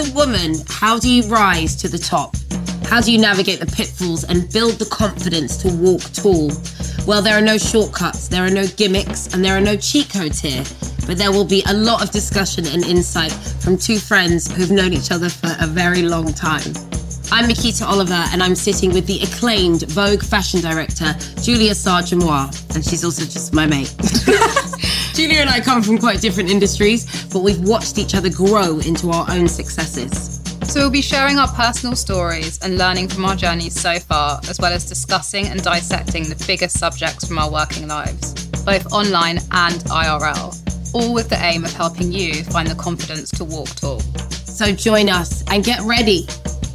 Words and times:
a 0.00 0.12
woman, 0.14 0.54
how 0.68 0.98
do 0.98 1.10
you 1.10 1.22
rise 1.24 1.76
to 1.76 1.86
the 1.86 1.98
top? 1.98 2.34
How 2.84 3.02
do 3.02 3.12
you 3.12 3.18
navigate 3.18 3.60
the 3.60 3.66
pitfalls 3.66 4.24
and 4.24 4.50
build 4.50 4.74
the 4.74 4.86
confidence 4.86 5.58
to 5.58 5.68
walk 5.68 6.00
tall? 6.14 6.50
Well, 7.06 7.20
there 7.20 7.36
are 7.36 7.42
no 7.42 7.58
shortcuts, 7.58 8.28
there 8.28 8.44
are 8.44 8.50
no 8.50 8.66
gimmicks, 8.66 9.34
and 9.34 9.44
there 9.44 9.54
are 9.54 9.60
no 9.60 9.76
cheat 9.76 10.08
codes 10.08 10.40
here. 10.40 10.64
But 11.06 11.18
there 11.18 11.32
will 11.32 11.44
be 11.44 11.62
a 11.66 11.74
lot 11.74 12.02
of 12.02 12.10
discussion 12.12 12.66
and 12.66 12.82
insight 12.84 13.32
from 13.32 13.76
two 13.76 13.98
friends 13.98 14.50
who've 14.50 14.70
known 14.70 14.94
each 14.94 15.10
other 15.10 15.28
for 15.28 15.54
a 15.60 15.66
very 15.66 16.02
long 16.02 16.32
time. 16.32 16.72
I'm 17.30 17.46
Miquita 17.46 17.86
Oliver, 17.86 18.24
and 18.32 18.42
I'm 18.42 18.54
sitting 18.54 18.92
with 18.94 19.06
the 19.06 19.20
acclaimed 19.20 19.82
Vogue 19.90 20.22
fashion 20.22 20.62
director, 20.62 21.14
Julia 21.42 21.72
Sarr-Jamois, 21.72 22.74
and 22.74 22.84
she's 22.84 23.04
also 23.04 23.24
just 23.24 23.52
my 23.52 23.66
mate. 23.66 23.94
Julia 25.20 25.40
and 25.40 25.50
I 25.50 25.60
come 25.60 25.82
from 25.82 25.98
quite 25.98 26.22
different 26.22 26.48
industries, 26.48 27.26
but 27.26 27.40
we've 27.40 27.60
watched 27.60 27.98
each 27.98 28.14
other 28.14 28.30
grow 28.30 28.78
into 28.78 29.10
our 29.10 29.30
own 29.30 29.48
successes. 29.48 30.40
So 30.66 30.80
we'll 30.80 30.90
be 30.90 31.02
sharing 31.02 31.36
our 31.36 31.48
personal 31.48 31.94
stories 31.94 32.58
and 32.62 32.78
learning 32.78 33.08
from 33.08 33.26
our 33.26 33.36
journeys 33.36 33.78
so 33.78 33.98
far, 33.98 34.40
as 34.48 34.58
well 34.58 34.72
as 34.72 34.88
discussing 34.88 35.48
and 35.48 35.62
dissecting 35.62 36.30
the 36.30 36.42
biggest 36.46 36.78
subjects 36.78 37.28
from 37.28 37.38
our 37.38 37.52
working 37.52 37.86
lives, 37.86 38.32
both 38.64 38.90
online 38.94 39.40
and 39.52 39.74
IRL, 39.90 40.94
all 40.94 41.12
with 41.12 41.28
the 41.28 41.36
aim 41.44 41.66
of 41.66 41.72
helping 41.74 42.10
you 42.10 42.42
find 42.44 42.68
the 42.68 42.74
confidence 42.74 43.30
to 43.32 43.44
walk 43.44 43.68
tall. 43.74 44.00
So 44.46 44.72
join 44.72 45.10
us 45.10 45.44
and 45.50 45.62
get 45.62 45.82
ready 45.82 46.24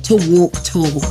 to 0.03 0.17
walk 0.29 0.53
tall. 0.63 1.01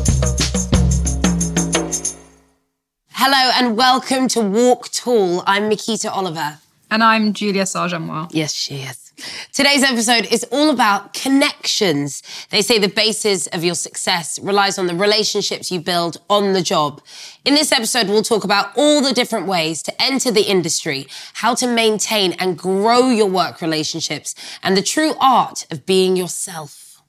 Hello 3.10 3.50
and 3.56 3.76
welcome 3.76 4.28
to 4.28 4.40
Walk 4.40 4.92
Tall. 4.92 5.42
I'm 5.48 5.68
Miquita 5.68 6.12
Oliver. 6.12 6.58
And 6.94 7.02
I'm 7.02 7.32
Julia 7.32 7.64
Sarr-Jamois. 7.64 8.28
Yes, 8.30 8.54
she 8.54 8.76
is. 8.76 9.12
Today's 9.52 9.82
episode 9.82 10.32
is 10.32 10.46
all 10.52 10.70
about 10.70 11.12
connections. 11.12 12.22
They 12.50 12.62
say 12.62 12.78
the 12.78 12.86
basis 12.86 13.48
of 13.48 13.64
your 13.64 13.74
success 13.74 14.38
relies 14.38 14.78
on 14.78 14.86
the 14.86 14.94
relationships 14.94 15.72
you 15.72 15.80
build 15.80 16.18
on 16.30 16.52
the 16.52 16.62
job. 16.62 17.02
In 17.44 17.54
this 17.54 17.72
episode, 17.72 18.06
we'll 18.06 18.22
talk 18.22 18.44
about 18.44 18.70
all 18.76 19.02
the 19.02 19.12
different 19.12 19.48
ways 19.48 19.82
to 19.82 19.92
enter 20.00 20.30
the 20.30 20.48
industry, 20.48 21.08
how 21.32 21.56
to 21.56 21.66
maintain 21.66 22.30
and 22.34 22.56
grow 22.56 23.10
your 23.10 23.28
work 23.28 23.60
relationships, 23.60 24.36
and 24.62 24.76
the 24.76 24.82
true 24.82 25.14
art 25.20 25.66
of 25.72 25.84
being 25.86 26.14
yourself. 26.14 27.02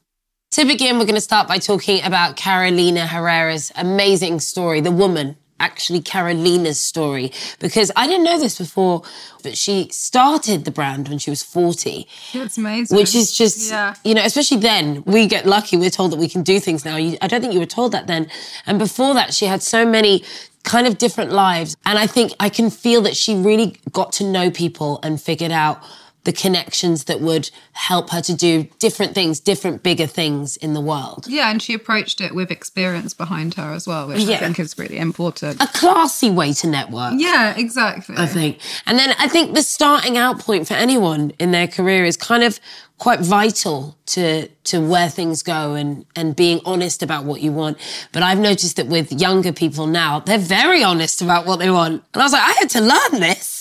To 0.54 0.66
begin, 0.66 0.98
we're 0.98 1.06
going 1.06 1.14
to 1.14 1.22
start 1.22 1.48
by 1.48 1.60
talking 1.60 2.04
about 2.04 2.38
Carolina 2.38 3.06
Herrera's 3.06 3.72
amazing 3.76 4.40
story, 4.40 4.82
The 4.82 4.90
Woman, 4.90 5.38
actually 5.60 6.02
Carolina's 6.02 6.80
story 6.80 7.32
because 7.60 7.92
I 7.96 8.08
didn't 8.08 8.24
know 8.24 8.40
this 8.40 8.58
before, 8.58 9.04
but 9.44 9.58
she 9.58 9.88
started 9.92 10.66
the 10.66 10.72
brand 10.72 11.08
when 11.08 11.18
she 11.18 11.30
was 11.30 11.44
40. 11.44 12.08
That's 12.34 12.58
amazing. 12.58 12.98
Which 12.98 13.16
is 13.16 13.36
just, 13.36 13.70
yeah. 13.70 13.96
you 14.04 14.14
know, 14.14 14.24
especially 14.24 14.58
then, 14.58 15.04
we 15.06 15.28
get 15.28 15.46
lucky, 15.46 15.78
we're 15.78 15.90
told 15.90 16.12
that 16.12 16.20
we 16.20 16.28
can 16.28 16.44
do 16.44 16.60
things 16.60 16.84
now. 16.84 16.96
I 16.96 17.28
don't 17.28 17.42
think 17.42 17.54
you 17.54 17.60
were 17.60 17.66
told 17.66 17.94
that 17.94 18.08
then. 18.08 18.30
And 18.66 18.80
before 18.80 19.14
that, 19.14 19.34
she 19.34 19.46
had 19.46 19.64
so 19.64 19.86
many 19.86 20.24
kind 20.64 20.88
of 20.88 20.98
different 20.98 21.32
lives. 21.32 21.78
And 21.86 21.98
I 21.98 22.08
think 22.08 22.34
I 22.40 22.50
can 22.50 22.70
feel 22.70 23.02
that 23.04 23.16
she 23.16 23.36
really 23.36 23.78
got 23.92 24.12
to 24.14 24.24
know 24.24 24.52
people 24.52 25.00
and 25.04 25.22
figured 25.22 25.52
out 25.52 25.82
the 26.26 26.34
connections 26.34 27.06
that 27.06 27.22
would 27.22 27.50
help 27.72 28.10
her 28.10 28.22
to 28.22 28.36
do 28.36 28.68
different 28.80 29.14
things, 29.14 29.40
different 29.40 29.84
bigger 29.84 30.08
things 30.08 30.58
in 30.58 30.74
the 30.74 30.82
world. 30.82 31.26
Yeah, 31.28 31.50
and 31.50 31.62
she 31.62 31.74
approached 31.74 32.20
it 32.20 32.36
with 32.36 32.52
experience 32.52 33.14
behind 33.14 33.54
her 33.54 33.72
as 33.72 33.88
well, 33.88 34.08
which 34.08 34.24
yeah. 34.24 34.36
I 34.36 34.40
think 34.40 34.60
is 34.60 34.78
really 34.78 34.98
important. 34.98 35.62
A 35.62 35.68
classy 35.68 36.30
way 36.30 36.54
to 36.54 36.68
network. 36.68 37.14
Yeah, 37.18 37.56
exactly. 37.56 38.16
I 38.18 38.26
think. 38.26 38.60
And 38.86 39.00
then 39.00 39.16
I 39.20 39.28
think 39.28 39.56
the 39.56 39.62
starting 39.62 40.18
out 40.18 40.40
point 40.40 40.68
for 40.68 40.74
anyone 40.74 41.32
in 41.40 41.52
their 41.52 41.68
career 41.68 42.04
is 42.04 42.18
kind 42.18 42.44
of 42.44 42.60
quite 42.98 43.20
vital 43.20 43.98
to 44.06 44.48
to 44.64 44.80
where 44.80 45.10
things 45.10 45.44
go 45.44 45.74
and 45.74 46.06
and 46.16 46.36
being 46.36 46.62
honest 46.66 47.04
about 47.04 47.26
what 47.26 47.42
you 47.42 47.52
want. 47.52 47.78
But 48.12 48.24
I've 48.24 48.40
noticed 48.40 48.78
that 48.78 48.88
with 48.88 49.12
younger 49.12 49.52
people 49.52 49.86
now, 49.86 50.22
they're 50.22 50.38
very 50.38 50.84
honest 50.84 51.22
about 51.22 51.46
what 51.46 51.60
they 51.60 51.70
want. 51.70 52.04
And 52.14 52.22
I 52.22 52.26
was 52.26 52.34
like, 52.34 52.42
I 52.42 52.56
had 52.60 52.70
to 52.72 52.82
learn 52.82 53.22
this 53.22 53.55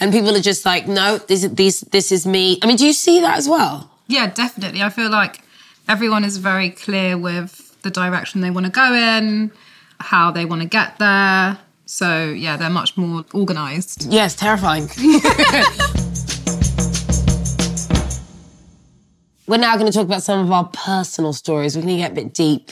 and 0.00 0.12
people 0.12 0.34
are 0.34 0.40
just 0.40 0.64
like, 0.64 0.88
no, 0.88 1.18
this 1.18 1.44
is 1.44 1.52
this 1.52 1.80
this 1.92 2.10
is 2.10 2.26
me. 2.26 2.58
I 2.62 2.66
mean, 2.66 2.76
do 2.76 2.86
you 2.86 2.94
see 2.94 3.20
that 3.20 3.36
as 3.36 3.48
well? 3.48 3.90
Yeah, 4.08 4.28
definitely. 4.28 4.82
I 4.82 4.88
feel 4.88 5.10
like 5.10 5.42
everyone 5.88 6.24
is 6.24 6.38
very 6.38 6.70
clear 6.70 7.16
with 7.16 7.80
the 7.82 7.90
direction 7.90 8.40
they 8.40 8.50
want 8.50 8.66
to 8.66 8.72
go 8.72 8.94
in, 8.94 9.52
how 10.00 10.30
they 10.30 10.44
want 10.46 10.62
to 10.62 10.68
get 10.68 10.98
there. 10.98 11.58
So 11.84 12.30
yeah, 12.30 12.56
they're 12.56 12.70
much 12.70 12.96
more 12.96 13.24
organized. 13.34 14.06
Yes, 14.10 14.34
terrifying. 14.34 14.88
We're 19.46 19.56
now 19.56 19.76
going 19.76 19.90
to 19.90 19.92
talk 19.92 20.06
about 20.06 20.22
some 20.22 20.38
of 20.38 20.52
our 20.52 20.66
personal 20.72 21.32
stories. 21.32 21.74
We're 21.74 21.82
going 21.82 21.96
to 21.96 22.02
get 22.02 22.12
a 22.12 22.14
bit 22.14 22.32
deep 22.32 22.70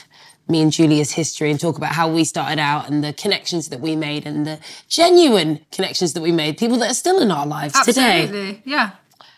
me 0.48 0.62
and 0.62 0.72
Julia's 0.72 1.12
history 1.12 1.50
and 1.50 1.60
talk 1.60 1.76
about 1.76 1.92
how 1.92 2.10
we 2.10 2.24
started 2.24 2.58
out 2.58 2.88
and 2.88 3.04
the 3.04 3.12
connections 3.12 3.68
that 3.68 3.80
we 3.80 3.94
made 3.96 4.26
and 4.26 4.46
the 4.46 4.58
genuine 4.88 5.60
connections 5.72 6.14
that 6.14 6.22
we 6.22 6.32
made, 6.32 6.56
people 6.56 6.78
that 6.78 6.90
are 6.90 6.94
still 6.94 7.20
in 7.20 7.30
our 7.30 7.46
lives 7.46 7.74
today. 7.84 8.22
Absolutely. 8.22 8.54
today. 8.54 8.62
Yeah. 8.64 8.92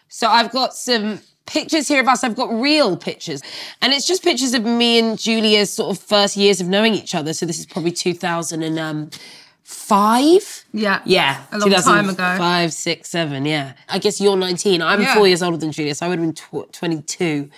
So 0.08 0.28
I've 0.28 0.52
got 0.52 0.74
some 0.74 1.20
pictures 1.46 1.88
here 1.88 2.00
of 2.00 2.08
us. 2.08 2.24
I've 2.24 2.36
got 2.36 2.50
real 2.52 2.96
pictures. 2.96 3.42
And 3.82 3.92
it's 3.92 4.06
just 4.06 4.22
pictures 4.22 4.54
of 4.54 4.64
me 4.64 4.98
and 4.98 5.18
Julia's 5.18 5.72
sort 5.72 5.96
of 5.96 6.02
first 6.02 6.36
years 6.36 6.60
of 6.60 6.68
knowing 6.68 6.94
each 6.94 7.14
other. 7.14 7.32
So 7.32 7.46
this 7.46 7.58
is 7.58 7.66
probably 7.66 7.92
2005. 7.92 10.64
Yeah. 10.72 11.02
Yeah. 11.04 11.42
A 11.52 11.58
long 11.58 11.70
time 11.70 12.08
ago. 12.08 12.34
Five, 12.38 12.72
six, 12.72 13.10
seven. 13.10 13.44
Yeah. 13.44 13.72
I 13.88 13.98
guess 13.98 14.20
you're 14.20 14.36
19. 14.36 14.82
I'm 14.82 15.02
yeah. 15.02 15.14
four 15.14 15.26
years 15.26 15.42
older 15.42 15.56
than 15.56 15.72
Julia. 15.72 15.94
So 15.94 16.06
I 16.06 16.08
would 16.08 16.18
have 16.18 16.26
been 16.26 16.34
tw- 16.34 16.72
22. 16.72 17.50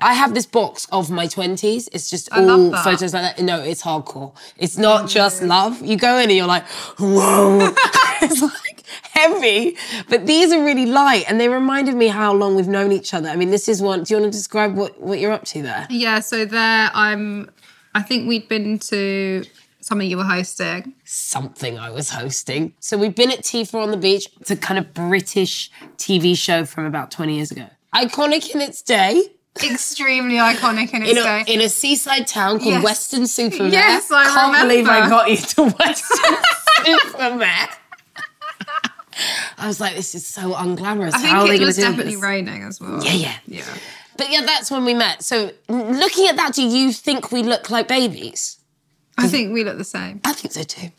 I 0.00 0.14
have 0.14 0.34
this 0.34 0.46
box 0.46 0.86
of 0.92 1.10
my 1.10 1.26
20s. 1.26 1.88
It's 1.92 2.08
just 2.08 2.32
I 2.32 2.44
all 2.44 2.72
photos 2.82 3.12
like 3.12 3.36
that. 3.36 3.42
No, 3.42 3.60
it's 3.60 3.82
hardcore. 3.82 4.32
It's 4.56 4.78
not 4.78 5.04
oh, 5.04 5.06
just 5.06 5.42
love. 5.42 5.84
You 5.84 5.96
go 5.96 6.18
in 6.18 6.24
and 6.24 6.36
you're 6.36 6.46
like, 6.46 6.66
whoa. 6.98 7.72
it's 8.22 8.40
like 8.40 8.84
heavy. 9.02 9.76
But 10.08 10.26
these 10.26 10.52
are 10.52 10.62
really 10.62 10.86
light 10.86 11.24
and 11.28 11.40
they 11.40 11.48
reminded 11.48 11.96
me 11.96 12.08
how 12.08 12.32
long 12.32 12.54
we've 12.54 12.68
known 12.68 12.92
each 12.92 13.12
other. 13.12 13.28
I 13.28 13.36
mean, 13.36 13.50
this 13.50 13.68
is 13.68 13.82
one. 13.82 14.04
Do 14.04 14.14
you 14.14 14.20
want 14.20 14.32
to 14.32 14.38
describe 14.38 14.76
what, 14.76 15.00
what 15.00 15.18
you're 15.18 15.32
up 15.32 15.44
to 15.46 15.62
there? 15.62 15.86
Yeah, 15.90 16.20
so 16.20 16.44
there 16.44 16.90
I'm, 16.94 17.50
I 17.94 18.02
think 18.02 18.28
we'd 18.28 18.48
been 18.48 18.78
to 18.78 19.44
something 19.80 20.08
you 20.08 20.16
were 20.16 20.24
hosting. 20.24 20.94
Something 21.04 21.78
I 21.78 21.90
was 21.90 22.10
hosting. 22.10 22.74
So 22.78 22.96
we've 22.96 23.14
been 23.14 23.32
at 23.32 23.40
T4 23.40 23.82
on 23.82 23.90
the 23.90 23.96
beach. 23.96 24.28
It's 24.40 24.50
a 24.50 24.56
kind 24.56 24.78
of 24.78 24.94
British 24.94 25.70
TV 25.96 26.36
show 26.36 26.64
from 26.64 26.84
about 26.84 27.10
20 27.10 27.34
years 27.34 27.50
ago. 27.50 27.66
Iconic 27.94 28.54
in 28.54 28.60
its 28.60 28.82
day 28.82 29.22
extremely 29.64 30.36
iconic 30.36 30.92
in 30.94 31.02
its 31.02 31.12
in 31.12 31.18
a, 31.18 31.22
day. 31.22 31.44
In 31.46 31.60
a 31.60 31.68
seaside 31.68 32.26
town 32.26 32.58
called 32.58 32.72
yes. 32.72 32.84
Weston-super-Mare. 32.84 33.72
Yes, 33.72 34.10
I 34.10 34.24
Can't 34.24 34.52
remember. 34.52 34.68
believe 34.68 34.88
I 34.88 35.08
got 35.08 35.30
you 35.30 35.36
to 35.36 35.62
Weston-super-Mare. 35.78 37.68
I 39.58 39.66
was 39.66 39.80
like, 39.80 39.96
this 39.96 40.14
is 40.14 40.26
so 40.26 40.52
unglamorous. 40.54 41.12
I 41.14 41.18
think 41.18 41.30
How 41.30 41.46
it 41.46 41.60
was 41.60 41.76
definitely 41.76 42.16
raining 42.16 42.62
as 42.62 42.80
well. 42.80 43.02
Yeah, 43.04 43.12
yeah. 43.12 43.34
Yeah. 43.46 43.64
But 44.16 44.30
yeah, 44.30 44.42
that's 44.44 44.70
when 44.70 44.84
we 44.84 44.94
met. 44.94 45.22
So 45.22 45.50
looking 45.68 46.28
at 46.28 46.36
that, 46.36 46.54
do 46.54 46.62
you 46.62 46.92
think 46.92 47.32
we 47.32 47.42
look 47.42 47.70
like 47.70 47.88
babies? 47.88 48.58
I 49.16 49.26
think 49.26 49.52
we 49.52 49.64
look 49.64 49.78
the 49.78 49.84
same. 49.84 50.20
I 50.24 50.32
think 50.32 50.52
so 50.52 50.62
too. 50.62 50.90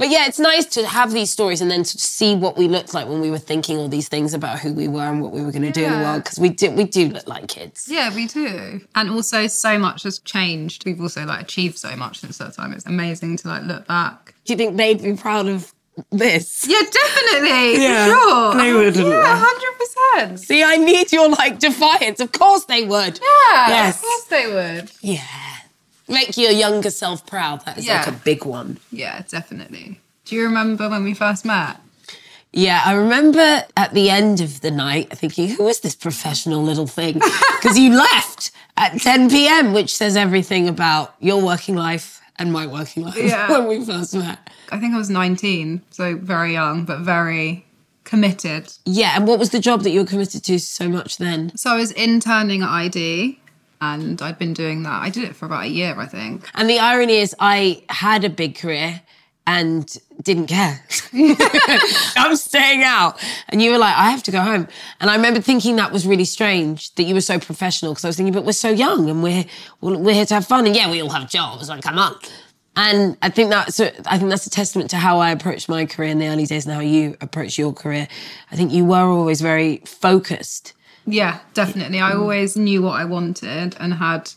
But 0.00 0.08
yeah, 0.08 0.26
it's 0.26 0.38
nice 0.38 0.64
to 0.64 0.86
have 0.86 1.12
these 1.12 1.30
stories 1.30 1.60
and 1.60 1.70
then 1.70 1.82
to 1.82 1.98
see 1.98 2.34
what 2.34 2.56
we 2.56 2.68
looked 2.68 2.94
like 2.94 3.06
when 3.06 3.20
we 3.20 3.30
were 3.30 3.38
thinking 3.38 3.76
all 3.76 3.86
these 3.86 4.08
things 4.08 4.32
about 4.32 4.58
who 4.58 4.72
we 4.72 4.88
were 4.88 5.02
and 5.02 5.20
what 5.20 5.30
we 5.30 5.42
were 5.42 5.52
going 5.52 5.60
to 5.60 5.70
do 5.70 5.84
in 5.84 5.92
the 5.92 5.98
world 5.98 6.24
because 6.24 6.38
we 6.38 6.48
do 6.48 6.70
we 6.70 6.84
do 6.84 7.10
look 7.10 7.28
like 7.28 7.48
kids. 7.48 7.86
Yeah, 7.86 8.14
we 8.14 8.26
do. 8.26 8.80
And 8.94 9.10
also 9.10 9.46
so 9.46 9.78
much 9.78 10.04
has 10.04 10.18
changed. 10.20 10.86
We've 10.86 10.98
also 11.02 11.26
like 11.26 11.42
achieved 11.42 11.76
so 11.76 11.94
much 11.96 12.20
since 12.20 12.38
that 12.38 12.54
time. 12.54 12.72
It's 12.72 12.86
amazing 12.86 13.36
to 13.38 13.48
like 13.48 13.64
look 13.64 13.86
back. 13.86 14.34
Do 14.46 14.54
you 14.54 14.56
think 14.56 14.78
they'd 14.78 15.02
be 15.02 15.16
proud 15.16 15.48
of 15.48 15.74
this? 16.10 16.66
Yeah, 16.66 16.80
definitely. 16.80 17.82
Yeah, 17.82 18.06
sure. 18.06 18.54
They 18.54 18.72
would. 18.72 18.96
Yeah, 18.96 19.36
hundred 19.38 19.78
percent. 19.78 20.40
See, 20.40 20.62
I 20.64 20.78
need 20.78 21.12
your 21.12 21.28
like 21.28 21.58
defiance. 21.58 22.20
Of 22.20 22.32
course 22.32 22.64
they 22.64 22.84
would. 22.84 23.20
Yeah. 23.20 23.68
Yes. 23.68 23.96
Of 23.96 24.02
course 24.02 24.24
they 24.24 24.46
would. 24.46 24.90
Yeah. 25.02 25.26
Make 26.10 26.36
your 26.36 26.50
younger 26.50 26.90
self 26.90 27.26
proud. 27.26 27.64
That 27.64 27.78
is 27.78 27.86
yeah. 27.86 27.98
like 27.98 28.08
a 28.08 28.12
big 28.12 28.44
one. 28.44 28.78
Yeah, 28.90 29.22
definitely. 29.28 30.00
Do 30.24 30.36
you 30.36 30.44
remember 30.44 30.88
when 30.88 31.04
we 31.04 31.14
first 31.14 31.44
met? 31.44 31.80
Yeah, 32.52 32.82
I 32.84 32.94
remember 32.94 33.64
at 33.76 33.94
the 33.94 34.10
end 34.10 34.40
of 34.40 34.60
the 34.60 34.72
night 34.72 35.16
thinking, 35.16 35.48
who 35.48 35.68
is 35.68 35.80
this 35.80 35.94
professional 35.94 36.62
little 36.62 36.86
thing? 36.86 37.20
Because 37.60 37.78
you 37.78 37.94
left 37.94 38.52
at 38.78 38.98
10 38.98 39.28
p.m., 39.28 39.74
which 39.74 39.94
says 39.94 40.16
everything 40.16 40.66
about 40.66 41.14
your 41.20 41.42
working 41.42 41.76
life 41.76 42.22
and 42.38 42.50
my 42.50 42.66
working 42.66 43.04
life 43.04 43.18
yeah. 43.18 43.50
when 43.50 43.66
we 43.66 43.84
first 43.84 44.14
met. 44.14 44.38
I 44.72 44.78
think 44.78 44.94
I 44.94 44.96
was 44.96 45.10
19, 45.10 45.82
so 45.90 46.16
very 46.16 46.54
young, 46.54 46.86
but 46.86 47.00
very 47.00 47.66
committed. 48.04 48.72
Yeah, 48.86 49.12
and 49.14 49.28
what 49.28 49.38
was 49.38 49.50
the 49.50 49.60
job 49.60 49.82
that 49.82 49.90
you 49.90 50.00
were 50.00 50.06
committed 50.06 50.42
to 50.44 50.58
so 50.58 50.88
much 50.88 51.18
then? 51.18 51.54
So 51.56 51.70
I 51.70 51.76
was 51.76 51.92
interning 51.92 52.62
at 52.62 52.70
i-D 52.70 53.39
and 53.80 54.20
I'd 54.20 54.38
been 54.38 54.54
doing 54.54 54.82
that. 54.82 55.02
I 55.02 55.10
did 55.10 55.24
it 55.24 55.34
for 55.34 55.46
about 55.46 55.64
a 55.64 55.68
year, 55.68 55.94
I 55.98 56.06
think. 56.06 56.48
And 56.54 56.68
the 56.68 56.78
irony 56.78 57.16
is, 57.16 57.34
I 57.38 57.82
had 57.88 58.24
a 58.24 58.30
big 58.30 58.56
career 58.56 59.00
and 59.46 59.98
didn't 60.22 60.46
care. 60.46 60.84
I'm 62.16 62.36
staying 62.36 62.82
out. 62.82 63.18
And 63.48 63.62
you 63.62 63.72
were 63.72 63.78
like, 63.78 63.96
I 63.96 64.10
have 64.10 64.22
to 64.24 64.30
go 64.30 64.40
home. 64.40 64.68
And 65.00 65.10
I 65.10 65.16
remember 65.16 65.40
thinking 65.40 65.76
that 65.76 65.92
was 65.92 66.06
really 66.06 66.24
strange 66.24 66.94
that 66.94 67.04
you 67.04 67.14
were 67.14 67.20
so 67.20 67.38
professional 67.38 67.92
because 67.92 68.04
I 68.04 68.08
was 68.08 68.16
thinking, 68.16 68.34
but 68.34 68.44
we're 68.44 68.52
so 68.52 68.70
young 68.70 69.08
and 69.08 69.22
we're, 69.22 69.44
we're 69.80 70.14
here 70.14 70.26
to 70.26 70.34
have 70.34 70.46
fun. 70.46 70.66
And 70.66 70.76
yeah, 70.76 70.90
we 70.90 71.02
all 71.02 71.10
have 71.10 71.28
jobs. 71.28 71.68
Like, 71.68 71.82
come 71.82 71.98
on. 71.98 72.14
And 72.76 73.16
I 73.22 73.30
think 73.30 73.50
that's 73.50 73.80
a, 73.80 73.92
I 74.10 74.18
think 74.18 74.30
that's 74.30 74.46
a 74.46 74.50
testament 74.50 74.90
to 74.90 74.96
how 74.96 75.18
I 75.18 75.30
approached 75.30 75.68
my 75.68 75.84
career 75.86 76.10
in 76.10 76.18
the 76.18 76.28
early 76.28 76.46
days 76.46 76.66
and 76.66 76.74
how 76.74 76.80
you 76.80 77.16
approach 77.20 77.58
your 77.58 77.72
career. 77.72 78.06
I 78.52 78.56
think 78.56 78.72
you 78.72 78.84
were 78.84 79.08
always 79.08 79.40
very 79.40 79.78
focused. 79.84 80.74
Yeah, 81.06 81.40
definitely. 81.54 82.00
I 82.00 82.12
always 82.12 82.56
knew 82.56 82.82
what 82.82 83.00
I 83.00 83.04
wanted 83.04 83.76
and 83.80 83.94
had 83.94 84.32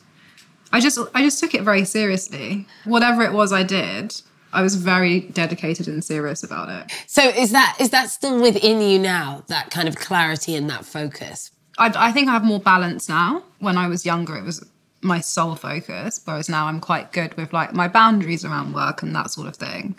I 0.71 0.79
just 0.79 0.97
I 1.13 1.21
just 1.21 1.39
took 1.39 1.53
it 1.53 1.61
very 1.61 1.85
seriously. 1.85 2.65
Whatever 2.85 3.21
it 3.21 3.31
was 3.31 3.53
I 3.53 3.61
did, 3.63 4.19
I 4.51 4.63
was 4.63 4.75
very 4.75 5.21
dedicated 5.21 5.87
and 5.87 6.03
serious 6.03 6.43
about 6.43 6.69
it. 6.69 6.91
So 7.05 7.29
is 7.29 7.51
that 7.51 7.77
is 7.79 7.91
that 7.91 8.09
still 8.09 8.41
within 8.41 8.81
you 8.81 8.97
now? 8.97 9.43
That 9.47 9.69
kind 9.69 9.87
of 9.87 9.95
clarity 9.95 10.55
and 10.55 10.69
that 10.69 10.83
focus. 10.83 11.51
I, 11.77 11.91
I 11.95 12.11
think 12.11 12.27
I 12.27 12.31
have 12.31 12.43
more 12.43 12.59
balance 12.59 13.07
now. 13.07 13.43
When 13.59 13.77
I 13.77 13.87
was 13.87 14.05
younger, 14.05 14.35
it 14.35 14.43
was 14.43 14.65
my 15.01 15.19
sole 15.19 15.55
focus, 15.55 16.21
whereas 16.25 16.49
now 16.49 16.67
I'm 16.67 16.79
quite 16.79 17.11
good 17.11 17.35
with 17.35 17.53
like 17.53 17.73
my 17.73 17.87
boundaries 17.87 18.45
around 18.45 18.73
work 18.73 19.03
and 19.03 19.15
that 19.15 19.31
sort 19.31 19.47
of 19.47 19.55
thing. 19.55 19.95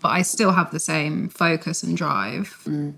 But 0.00 0.08
I 0.08 0.22
still 0.22 0.52
have 0.52 0.70
the 0.70 0.80
same 0.80 1.28
focus 1.28 1.82
and 1.82 1.96
drive. 1.96 2.58
Mm. 2.64 2.94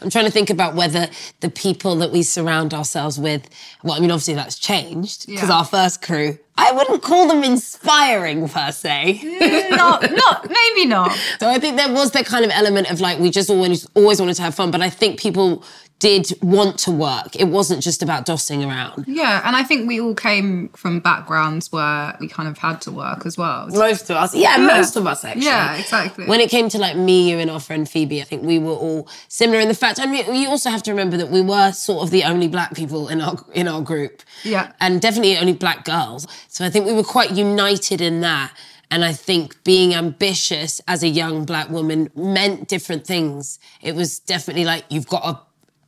I'm 0.00 0.10
trying 0.10 0.26
to 0.26 0.30
think 0.30 0.50
about 0.50 0.74
whether 0.74 1.08
the 1.40 1.50
people 1.50 1.96
that 1.96 2.12
we 2.12 2.22
surround 2.22 2.74
ourselves 2.74 3.18
with, 3.18 3.48
well, 3.82 3.94
I 3.94 4.00
mean, 4.00 4.10
obviously 4.10 4.34
that's 4.34 4.58
changed 4.58 5.26
because 5.26 5.48
yeah. 5.48 5.56
our 5.56 5.64
first 5.64 6.02
crew, 6.02 6.38
I 6.56 6.70
wouldn't 6.72 7.02
call 7.02 7.26
them 7.26 7.42
inspiring 7.42 8.48
per 8.48 8.70
se. 8.70 9.20
Mm, 9.22 9.70
not, 9.70 10.02
not, 10.10 10.48
maybe 10.48 10.86
not. 10.86 11.16
So 11.40 11.48
I 11.48 11.58
think 11.58 11.76
there 11.76 11.92
was 11.92 12.12
that 12.12 12.26
kind 12.26 12.44
of 12.44 12.50
element 12.52 12.90
of 12.90 13.00
like, 13.00 13.18
we 13.18 13.30
just 13.30 13.50
always, 13.50 13.86
always 13.94 14.20
wanted 14.20 14.34
to 14.34 14.42
have 14.42 14.54
fun. 14.54 14.70
But 14.70 14.82
I 14.82 14.88
think 14.88 15.18
people 15.18 15.64
did 16.04 16.34
want 16.42 16.78
to 16.78 16.90
work. 16.90 17.34
It 17.34 17.44
wasn't 17.44 17.82
just 17.82 18.02
about 18.02 18.26
dossing 18.26 18.62
around. 18.68 19.06
Yeah, 19.08 19.40
and 19.42 19.56
I 19.56 19.62
think 19.62 19.88
we 19.88 19.98
all 20.02 20.14
came 20.14 20.68
from 20.70 21.00
backgrounds 21.00 21.72
where 21.72 22.14
we 22.20 22.28
kind 22.28 22.46
of 22.46 22.58
had 22.58 22.82
to 22.82 22.90
work 22.90 23.24
as 23.24 23.38
well. 23.38 23.68
Most 23.68 24.10
of 24.10 24.16
us, 24.16 24.34
yeah, 24.34 24.58
yeah. 24.58 24.66
most 24.66 24.96
of 24.96 25.06
us 25.06 25.24
actually. 25.24 25.46
Yeah, 25.46 25.76
exactly. 25.76 26.26
When 26.26 26.40
it 26.40 26.50
came 26.50 26.68
to 26.68 26.78
like 26.78 26.94
me, 26.94 27.30
you, 27.30 27.38
and 27.38 27.50
our 27.50 27.58
friend 27.58 27.88
Phoebe, 27.88 28.20
I 28.20 28.24
think 28.24 28.42
we 28.42 28.58
were 28.58 28.74
all 28.74 29.08
similar 29.28 29.60
in 29.60 29.68
the 29.68 29.74
fact. 29.74 29.98
I 29.98 30.04
mean, 30.04 30.34
you 30.34 30.46
also 30.48 30.68
have 30.68 30.82
to 30.82 30.90
remember 30.90 31.16
that 31.16 31.30
we 31.30 31.40
were 31.40 31.72
sort 31.72 32.02
of 32.02 32.10
the 32.10 32.24
only 32.24 32.48
black 32.48 32.74
people 32.74 33.08
in 33.08 33.22
our 33.22 33.42
in 33.54 33.66
our 33.66 33.80
group. 33.80 34.22
Yeah, 34.42 34.72
and 34.80 35.00
definitely 35.00 35.38
only 35.38 35.54
black 35.54 35.86
girls. 35.86 36.26
So 36.48 36.66
I 36.66 36.68
think 36.68 36.84
we 36.84 36.92
were 36.92 37.02
quite 37.02 37.30
united 37.30 38.02
in 38.02 38.20
that. 38.20 38.52
And 38.90 39.04
I 39.04 39.14
think 39.14 39.64
being 39.64 39.94
ambitious 39.94 40.82
as 40.86 41.02
a 41.02 41.08
young 41.08 41.46
black 41.46 41.70
woman 41.70 42.10
meant 42.14 42.68
different 42.68 43.06
things. 43.06 43.58
It 43.80 43.94
was 43.94 44.20
definitely 44.20 44.64
like 44.64 44.84
you've 44.90 45.08
got 45.08 45.22
to 45.24 45.40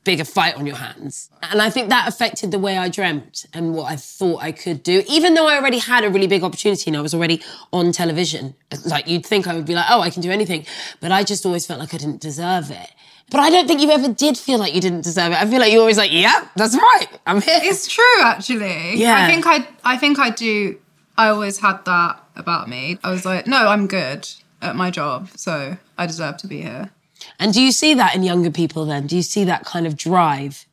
bigger 0.06 0.24
fight 0.24 0.54
on 0.54 0.66
your 0.66 0.76
hands. 0.76 1.28
And 1.42 1.60
I 1.60 1.68
think 1.68 1.90
that 1.90 2.08
affected 2.08 2.52
the 2.52 2.58
way 2.58 2.78
I 2.78 2.88
dreamt 2.88 3.44
and 3.52 3.74
what 3.74 3.92
I 3.92 3.96
thought 3.96 4.40
I 4.40 4.52
could 4.52 4.82
do, 4.82 5.02
even 5.08 5.34
though 5.34 5.48
I 5.48 5.56
already 5.56 5.78
had 5.78 6.04
a 6.04 6.08
really 6.08 6.28
big 6.28 6.44
opportunity 6.44 6.88
and 6.88 6.96
I 6.96 7.00
was 7.00 7.12
already 7.12 7.42
on 7.72 7.92
television. 7.92 8.54
Like 8.86 9.08
you'd 9.08 9.26
think 9.26 9.48
I 9.48 9.54
would 9.54 9.66
be 9.66 9.74
like, 9.74 9.86
oh, 9.90 10.00
I 10.00 10.10
can 10.10 10.22
do 10.22 10.30
anything. 10.30 10.64
But 11.00 11.10
I 11.10 11.24
just 11.24 11.44
always 11.44 11.66
felt 11.66 11.80
like 11.80 11.92
I 11.92 11.98
didn't 11.98 12.20
deserve 12.20 12.70
it. 12.70 12.90
But 13.30 13.40
I 13.40 13.50
don't 13.50 13.66
think 13.66 13.80
you 13.80 13.90
ever 13.90 14.08
did 14.08 14.38
feel 14.38 14.58
like 14.58 14.74
you 14.74 14.80
didn't 14.80 15.02
deserve 15.02 15.32
it. 15.32 15.42
I 15.42 15.46
feel 15.50 15.58
like 15.58 15.72
you 15.72 15.80
always 15.80 15.98
like, 15.98 16.12
yeah, 16.12 16.46
that's 16.54 16.76
right. 16.76 17.08
I'm 17.26 17.42
here. 17.42 17.58
It's 17.60 17.88
true, 17.88 18.22
actually. 18.22 18.94
Yeah. 18.94 19.16
I 19.16 19.26
think 19.26 19.44
I, 19.46 19.66
I 19.82 19.96
think 19.98 20.20
I 20.20 20.30
do. 20.30 20.78
I 21.18 21.28
always 21.28 21.58
had 21.58 21.84
that 21.86 22.22
about 22.36 22.68
me. 22.68 22.98
I 23.02 23.10
was 23.10 23.24
like, 23.24 23.48
no, 23.48 23.66
I'm 23.66 23.88
good 23.88 24.28
at 24.62 24.76
my 24.76 24.92
job, 24.92 25.28
so 25.34 25.76
I 25.98 26.06
deserve 26.06 26.36
to 26.38 26.46
be 26.46 26.62
here. 26.62 26.90
And 27.38 27.52
do 27.52 27.60
you 27.60 27.72
see 27.72 27.94
that 27.94 28.14
in 28.14 28.22
younger 28.22 28.50
people 28.50 28.86
then? 28.86 29.06
Do 29.06 29.16
you 29.16 29.22
see 29.22 29.44
that 29.44 29.64
kind 29.64 29.86
of 29.86 29.96
drive? 29.96 30.66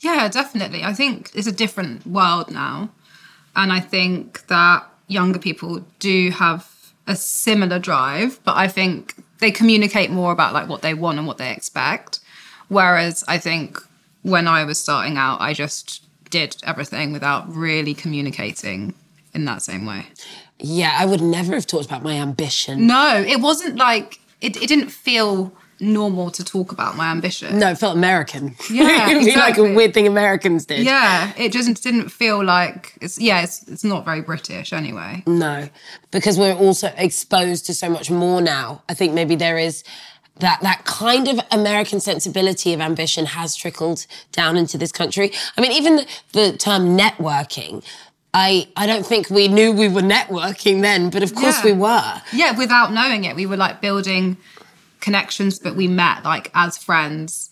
Yeah, 0.00 0.28
definitely. 0.28 0.84
I 0.84 0.92
think 0.92 1.30
it's 1.34 1.46
a 1.46 1.52
different 1.52 2.06
world 2.06 2.50
now. 2.50 2.90
And 3.56 3.72
I 3.72 3.80
think 3.80 4.46
that 4.48 4.86
younger 5.08 5.38
people 5.38 5.84
do 5.98 6.30
have 6.30 6.68
a 7.06 7.16
similar 7.16 7.78
drive, 7.78 8.40
but 8.44 8.56
I 8.56 8.68
think 8.68 9.14
they 9.38 9.50
communicate 9.50 10.10
more 10.10 10.32
about 10.32 10.52
like 10.52 10.68
what 10.68 10.82
they 10.82 10.94
want 10.94 11.18
and 11.18 11.26
what 11.26 11.38
they 11.38 11.50
expect. 11.52 12.20
Whereas 12.68 13.24
I 13.28 13.38
think 13.38 13.78
when 14.22 14.48
I 14.48 14.64
was 14.64 14.80
starting 14.80 15.16
out, 15.16 15.40
I 15.40 15.52
just 15.52 16.04
did 16.30 16.56
everything 16.64 17.12
without 17.12 17.54
really 17.54 17.94
communicating 17.94 18.94
in 19.34 19.44
that 19.44 19.62
same 19.62 19.84
way. 19.86 20.06
Yeah, 20.58 20.96
I 20.98 21.04
would 21.06 21.20
never 21.20 21.54
have 21.54 21.66
talked 21.66 21.86
about 21.86 22.02
my 22.02 22.14
ambition. 22.14 22.86
No, 22.86 23.16
it 23.16 23.40
wasn't 23.40 23.76
like 23.76 24.20
it, 24.40 24.56
it 24.56 24.68
didn't 24.68 24.90
feel 24.90 25.52
normal 25.80 26.30
to 26.30 26.44
talk 26.44 26.72
about 26.72 26.96
my 26.96 27.10
ambition. 27.10 27.58
No, 27.58 27.70
it 27.70 27.78
felt 27.78 27.96
American. 27.96 28.56
Yeah, 28.70 29.10
It'd 29.10 29.22
exactly. 29.28 29.62
like 29.62 29.72
a 29.72 29.74
weird 29.74 29.94
thing 29.94 30.06
Americans 30.06 30.66
did. 30.66 30.84
Yeah, 30.84 31.32
it 31.36 31.52
just 31.52 31.82
didn't 31.82 32.08
feel 32.08 32.42
like 32.42 32.96
it's. 33.00 33.20
Yeah, 33.20 33.42
it's 33.42 33.68
it's 33.68 33.84
not 33.84 34.04
very 34.04 34.20
British 34.20 34.72
anyway. 34.72 35.22
No, 35.26 35.68
because 36.10 36.38
we're 36.38 36.54
also 36.54 36.92
exposed 36.96 37.66
to 37.66 37.74
so 37.74 37.88
much 37.88 38.10
more 38.10 38.40
now. 38.40 38.82
I 38.88 38.94
think 38.94 39.12
maybe 39.12 39.36
there 39.36 39.58
is 39.58 39.84
that 40.40 40.60
that 40.62 40.84
kind 40.84 41.28
of 41.28 41.40
American 41.50 42.00
sensibility 42.00 42.72
of 42.72 42.80
ambition 42.80 43.26
has 43.26 43.54
trickled 43.54 44.06
down 44.32 44.56
into 44.56 44.76
this 44.76 44.90
country. 44.90 45.32
I 45.56 45.60
mean, 45.60 45.72
even 45.72 45.96
the, 45.96 46.06
the 46.32 46.56
term 46.56 46.96
networking. 46.96 47.84
I, 48.36 48.66
I 48.76 48.88
don't 48.88 49.06
think 49.06 49.30
we 49.30 49.46
knew 49.46 49.70
we 49.70 49.88
were 49.88 50.02
networking 50.02 50.82
then, 50.82 51.08
but 51.08 51.22
of 51.22 51.36
course 51.36 51.64
yeah. 51.64 51.70
we 51.70 51.72
were. 51.72 52.22
Yeah, 52.32 52.58
without 52.58 52.92
knowing 52.92 53.24
it, 53.24 53.36
we 53.36 53.46
were 53.46 53.56
like 53.56 53.80
building 53.80 54.36
connections, 55.04 55.58
but 55.58 55.76
we 55.76 55.86
met 55.86 56.24
like 56.24 56.50
as 56.54 56.78
friends. 56.78 57.50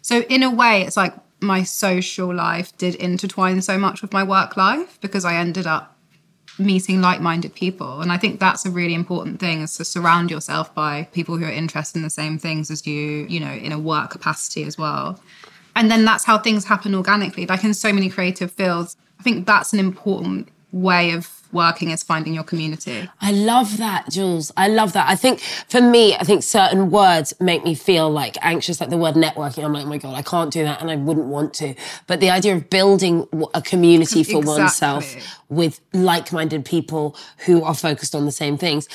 So 0.00 0.20
in 0.22 0.42
a 0.42 0.50
way, 0.50 0.82
it's 0.82 0.96
like 0.96 1.14
my 1.40 1.64
social 1.64 2.32
life 2.32 2.76
did 2.78 2.94
intertwine 2.94 3.60
so 3.60 3.76
much 3.76 4.00
with 4.00 4.12
my 4.12 4.22
work 4.22 4.56
life 4.56 5.00
because 5.00 5.24
I 5.24 5.34
ended 5.34 5.66
up 5.66 5.96
meeting 6.58 7.00
like-minded 7.00 7.54
people. 7.54 8.00
And 8.02 8.12
i 8.12 8.18
think 8.18 8.38
that's 8.38 8.66
a 8.66 8.70
really 8.70 8.94
important 8.94 9.40
thing 9.40 9.62
is 9.62 9.76
to 9.78 9.84
surround 9.84 10.30
yourself 10.30 10.74
by 10.74 11.08
people 11.12 11.38
who 11.38 11.46
are 11.46 11.50
interested 11.50 11.98
in 11.98 12.02
the 12.02 12.10
same 12.10 12.38
things 12.38 12.70
as 12.70 12.86
you 12.86 13.26
you 13.34 13.40
know 13.40 13.54
in 13.66 13.72
a 13.72 13.78
work 13.78 14.10
capacity 14.10 14.62
as 14.64 14.76
well. 14.78 15.18
And 15.74 15.90
then 15.90 16.04
that's 16.04 16.24
how 16.24 16.38
things 16.38 16.66
happen 16.66 16.94
organically 16.94 17.46
like 17.46 17.64
in 17.64 17.74
so 17.74 17.92
many 17.92 18.08
creative 18.10 18.52
fields. 18.52 18.96
I 19.18 19.22
think 19.22 19.46
that's 19.46 19.72
an 19.72 19.80
important 19.80 20.48
way 20.72 21.12
of 21.12 21.41
working 21.52 21.90
is 21.90 22.02
finding 22.02 22.34
your 22.34 22.44
community. 22.44 23.08
I 23.20 23.32
love 23.32 23.76
that, 23.78 24.10
Jules. 24.10 24.52
I 24.56 24.68
love 24.68 24.92
that. 24.94 25.08
I 25.08 25.14
think 25.14 25.40
for 25.40 25.80
me, 25.80 26.14
I 26.14 26.24
think 26.24 26.42
certain 26.42 26.90
words 26.90 27.34
make 27.40 27.64
me 27.64 27.74
feel 27.74 28.10
like 28.10 28.36
anxious, 28.42 28.80
like 28.80 28.90
the 28.90 28.96
word 28.96 29.14
networking. 29.14 29.64
I'm 29.64 29.72
like, 29.72 29.84
oh 29.84 29.88
my 29.88 29.98
God, 29.98 30.14
I 30.14 30.22
can't 30.22 30.52
do 30.52 30.62
that 30.64 30.80
and 30.80 30.90
I 30.90 30.96
wouldn't 30.96 31.26
want 31.26 31.54
to. 31.54 31.74
But 32.06 32.20
the 32.20 32.30
idea 32.30 32.54
of 32.54 32.70
building 32.70 33.26
a 33.54 33.62
community 33.62 34.22
for 34.22 34.38
exactly. 34.38 34.62
oneself 34.62 35.38
with 35.48 35.80
like 35.92 36.32
minded 36.32 36.64
people 36.64 37.16
who 37.46 37.62
are 37.62 37.74
focused 37.74 38.14
on 38.14 38.24
the 38.24 38.32
same 38.32 38.56
things. 38.56 38.88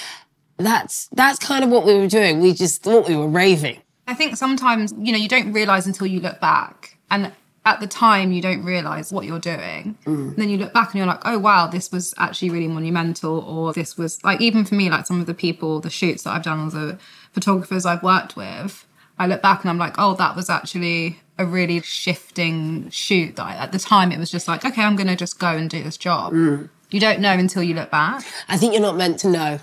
That's 0.58 1.08
that's 1.10 1.38
kind 1.38 1.64
of 1.64 1.70
what 1.70 1.86
we 1.86 1.94
were 1.96 2.08
doing. 2.08 2.40
We 2.40 2.54
just 2.54 2.82
thought 2.82 3.08
we 3.08 3.16
were 3.16 3.28
raving. 3.28 3.82
I 4.08 4.14
think 4.14 4.38
sometimes, 4.38 4.94
you 4.98 5.12
know, 5.12 5.18
you 5.18 5.28
don't 5.28 5.52
realize 5.52 5.86
until 5.86 6.08
you 6.08 6.20
look 6.20 6.40
back. 6.40 6.98
And 7.12 7.32
at 7.68 7.82
the 7.82 7.88
time 7.88 8.32
you 8.32 8.42
don't 8.42 8.64
realize 8.64 9.12
what 9.12 9.26
you're 9.26 9.40
doing 9.40 9.98
mm. 10.06 10.34
then 10.38 10.48
you 10.48 10.58
look 10.58 10.72
back 10.72 10.94
and 10.94 10.96
you're 10.96 11.06
like 11.06 11.20
oh 11.26 11.38
wow 11.38 11.68
this 11.68 11.92
was 11.92 12.14
actually 12.18 12.50
really 12.50 12.70
monumental 12.70 13.42
or 13.42 13.74
this 13.74 13.98
was 13.98 14.24
like 14.24 14.40
even 14.40 14.64
for 14.64 14.76
me 14.76 14.90
like 14.90 15.06
some 15.06 15.20
of 15.20 15.26
the 15.26 15.34
people 15.34 15.82
the 15.82 15.90
shoots 15.90 16.24
that 16.24 16.32
i've 16.32 16.44
done 16.44 16.66
or 16.66 16.70
the 16.70 16.98
photographers 17.34 17.86
i've 17.86 18.02
worked 18.02 18.38
with 18.38 18.88
i 19.20 19.28
look 19.28 19.42
back 19.42 19.62
and 19.62 19.70
i'm 19.70 19.78
like 19.78 19.96
oh 19.98 20.14
that 20.14 20.34
was 20.34 20.50
actually 20.50 21.20
a 21.38 21.46
really 21.46 21.82
shifting 21.82 22.90
shoot 22.90 23.36
that 23.36 23.46
I, 23.46 23.56
at 23.56 23.74
the 23.74 23.80
time 23.80 24.14
it 24.14 24.18
was 24.18 24.32
just 24.32 24.48
like 24.48 24.64
okay 24.64 24.82
i'm 24.82 24.96
gonna 24.96 25.18
just 25.18 25.38
go 25.38 25.50
and 25.50 25.70
do 25.70 25.84
this 25.84 25.98
job 25.98 26.32
mm. 26.32 26.70
you 26.90 27.02
don't 27.02 27.20
know 27.20 27.34
until 27.34 27.64
you 27.64 27.74
look 27.74 27.92
back 27.92 28.24
i 28.48 28.56
think 28.56 28.72
you're 28.72 28.82
not 28.82 28.96
meant 28.96 29.20
to 29.20 29.30
know 29.30 29.60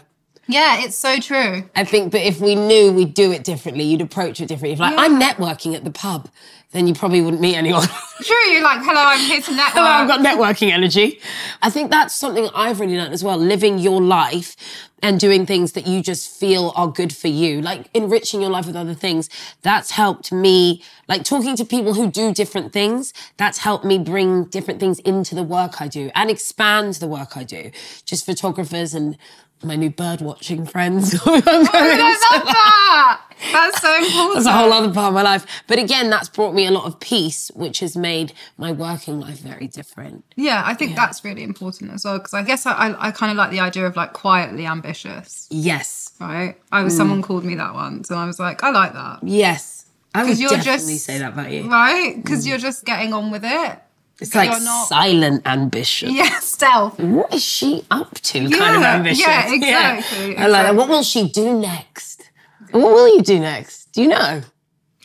yeah, 0.46 0.84
it's 0.84 0.96
so 0.96 1.18
true. 1.18 1.68
I 1.74 1.84
think, 1.84 2.12
but 2.12 2.20
if 2.20 2.40
we 2.40 2.54
knew 2.54 2.92
we'd 2.92 3.14
do 3.14 3.32
it 3.32 3.44
differently, 3.44 3.84
you'd 3.84 4.00
approach 4.00 4.40
it 4.40 4.46
differently. 4.46 4.72
If 4.72 4.78
like, 4.78 4.92
yeah. 4.92 5.00
I'm 5.00 5.20
networking 5.20 5.74
at 5.74 5.84
the 5.84 5.90
pub, 5.90 6.28
then 6.72 6.88
you 6.88 6.94
probably 6.94 7.20
wouldn't 7.20 7.40
meet 7.40 7.56
anyone. 7.56 7.86
True, 8.22 8.50
you're 8.50 8.62
like, 8.62 8.80
hello, 8.80 9.00
I'm 9.00 9.20
here 9.20 9.40
to 9.40 9.50
network. 9.50 9.72
hello, 9.74 9.86
I've 9.86 10.08
got 10.08 10.20
networking 10.20 10.70
energy. 10.70 11.20
I 11.62 11.70
think 11.70 11.90
that's 11.90 12.14
something 12.14 12.48
I've 12.54 12.80
really 12.80 12.96
learned 12.96 13.14
as 13.14 13.22
well, 13.22 13.38
living 13.38 13.78
your 13.78 14.02
life 14.02 14.56
and 15.04 15.20
doing 15.20 15.44
things 15.44 15.72
that 15.72 15.86
you 15.86 16.02
just 16.02 16.28
feel 16.40 16.72
are 16.74 16.88
good 16.88 17.14
for 17.14 17.28
you, 17.28 17.60
like 17.60 17.90
enriching 17.92 18.40
your 18.40 18.50
life 18.50 18.66
with 18.66 18.74
other 18.74 18.94
things. 18.94 19.28
That's 19.60 19.90
helped 19.90 20.32
me, 20.32 20.82
like 21.08 21.24
talking 21.24 21.56
to 21.56 21.64
people 21.64 21.92
who 21.94 22.10
do 22.10 22.32
different 22.32 22.72
things, 22.72 23.12
that's 23.36 23.58
helped 23.58 23.84
me 23.84 23.98
bring 23.98 24.46
different 24.46 24.80
things 24.80 24.98
into 25.00 25.34
the 25.34 25.42
work 25.42 25.80
I 25.80 25.88
do 25.88 26.10
and 26.14 26.30
expand 26.30 26.94
the 26.94 27.06
work 27.06 27.36
I 27.36 27.44
do. 27.44 27.70
Just 28.06 28.24
photographers 28.24 28.94
and 28.94 29.18
my 29.64 29.76
new 29.76 29.90
bird 29.90 30.20
watching 30.20 30.66
friends. 30.66 31.14
Oh, 31.26 31.40
going 31.40 31.68
I 31.72 32.16
love 32.30 32.46
that. 32.46 33.20
That's 33.52 33.80
so 33.80 33.94
important. 33.96 34.34
That's 34.34 34.46
a 34.46 34.52
whole 34.52 34.72
other 34.72 34.92
part 34.92 35.08
of 35.08 35.14
my 35.14 35.22
life. 35.22 35.46
But 35.66 35.78
again, 35.78 36.10
that's 36.10 36.28
brought 36.28 36.54
me 36.54 36.66
a 36.66 36.70
lot 36.70 36.84
of 36.86 37.00
peace, 37.00 37.50
which 37.54 37.80
has 37.80 37.96
made 37.96 38.32
my 38.56 38.72
working 38.72 39.20
life 39.20 39.38
very 39.38 39.66
different. 39.66 40.24
Yeah, 40.36 40.62
I 40.64 40.74
think 40.74 40.96
that's 40.96 41.24
really 41.24 41.42
important 41.42 41.92
as 41.92 42.04
well 42.04 42.18
because 42.18 42.34
I 42.34 42.42
guess 42.42 42.66
I, 42.66 42.72
I, 42.72 43.08
I 43.08 43.10
kind 43.10 43.30
of 43.30 43.36
like 43.36 43.50
the 43.50 43.60
idea 43.60 43.86
of 43.86 43.96
like 43.96 44.12
quietly 44.12 44.66
ambitious, 44.66 45.48
Yes. 45.50 46.12
right? 46.20 46.56
I 46.70 46.82
was 46.82 46.94
mm. 46.94 46.96
someone 46.98 47.22
called 47.22 47.44
me 47.44 47.54
that 47.56 47.74
once, 47.74 48.10
and 48.10 48.18
I 48.18 48.26
was 48.26 48.38
like, 48.38 48.62
I 48.62 48.70
like 48.70 48.92
that, 48.92 49.20
Yes. 49.22 49.86
I 50.14 50.24
would 50.24 50.38
you're 50.38 50.50
definitely 50.50 50.94
just- 50.94 51.04
say 51.06 51.18
that 51.18 51.32
about 51.32 51.50
you. 51.50 51.68
right? 51.68 52.14
Because 52.16 52.44
mm. 52.44 52.50
you're 52.50 52.58
just 52.58 52.84
getting 52.84 53.12
on 53.12 53.30
with 53.30 53.44
it. 53.44 53.78
It's 54.20 54.34
like 54.34 54.50
not- 54.50 54.88
silent 54.88 55.42
ambition. 55.46 56.14
Yeah, 56.14 56.38
stealth. 56.38 56.98
What 57.00 57.34
is 57.34 57.42
she 57.44 57.84
up 57.90 58.14
to? 58.20 58.38
kind 58.48 58.76
of 58.76 58.82
Yeah, 58.82 58.94
ambitious. 58.94 59.26
yeah, 59.26 59.52
exactly, 59.54 60.36
I 60.36 60.46
like 60.46 60.62
that. 60.66 60.74
What 60.76 60.88
will 60.88 61.02
she 61.02 61.28
do 61.28 61.58
next? 61.58 62.30
What 62.70 62.92
will 62.94 63.14
you 63.16 63.22
do 63.22 63.38
next? 63.40 63.92
Do 63.92 64.02
you 64.02 64.08
know? 64.08 64.42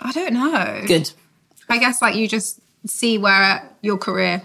I 0.01 0.11
don't 0.11 0.33
know. 0.33 0.83
Good. 0.87 1.11
I 1.69 1.77
guess 1.77 2.01
like 2.01 2.15
you 2.15 2.27
just 2.27 2.59
see 2.87 3.17
where 3.17 3.67
your 3.81 3.97
career 3.97 4.41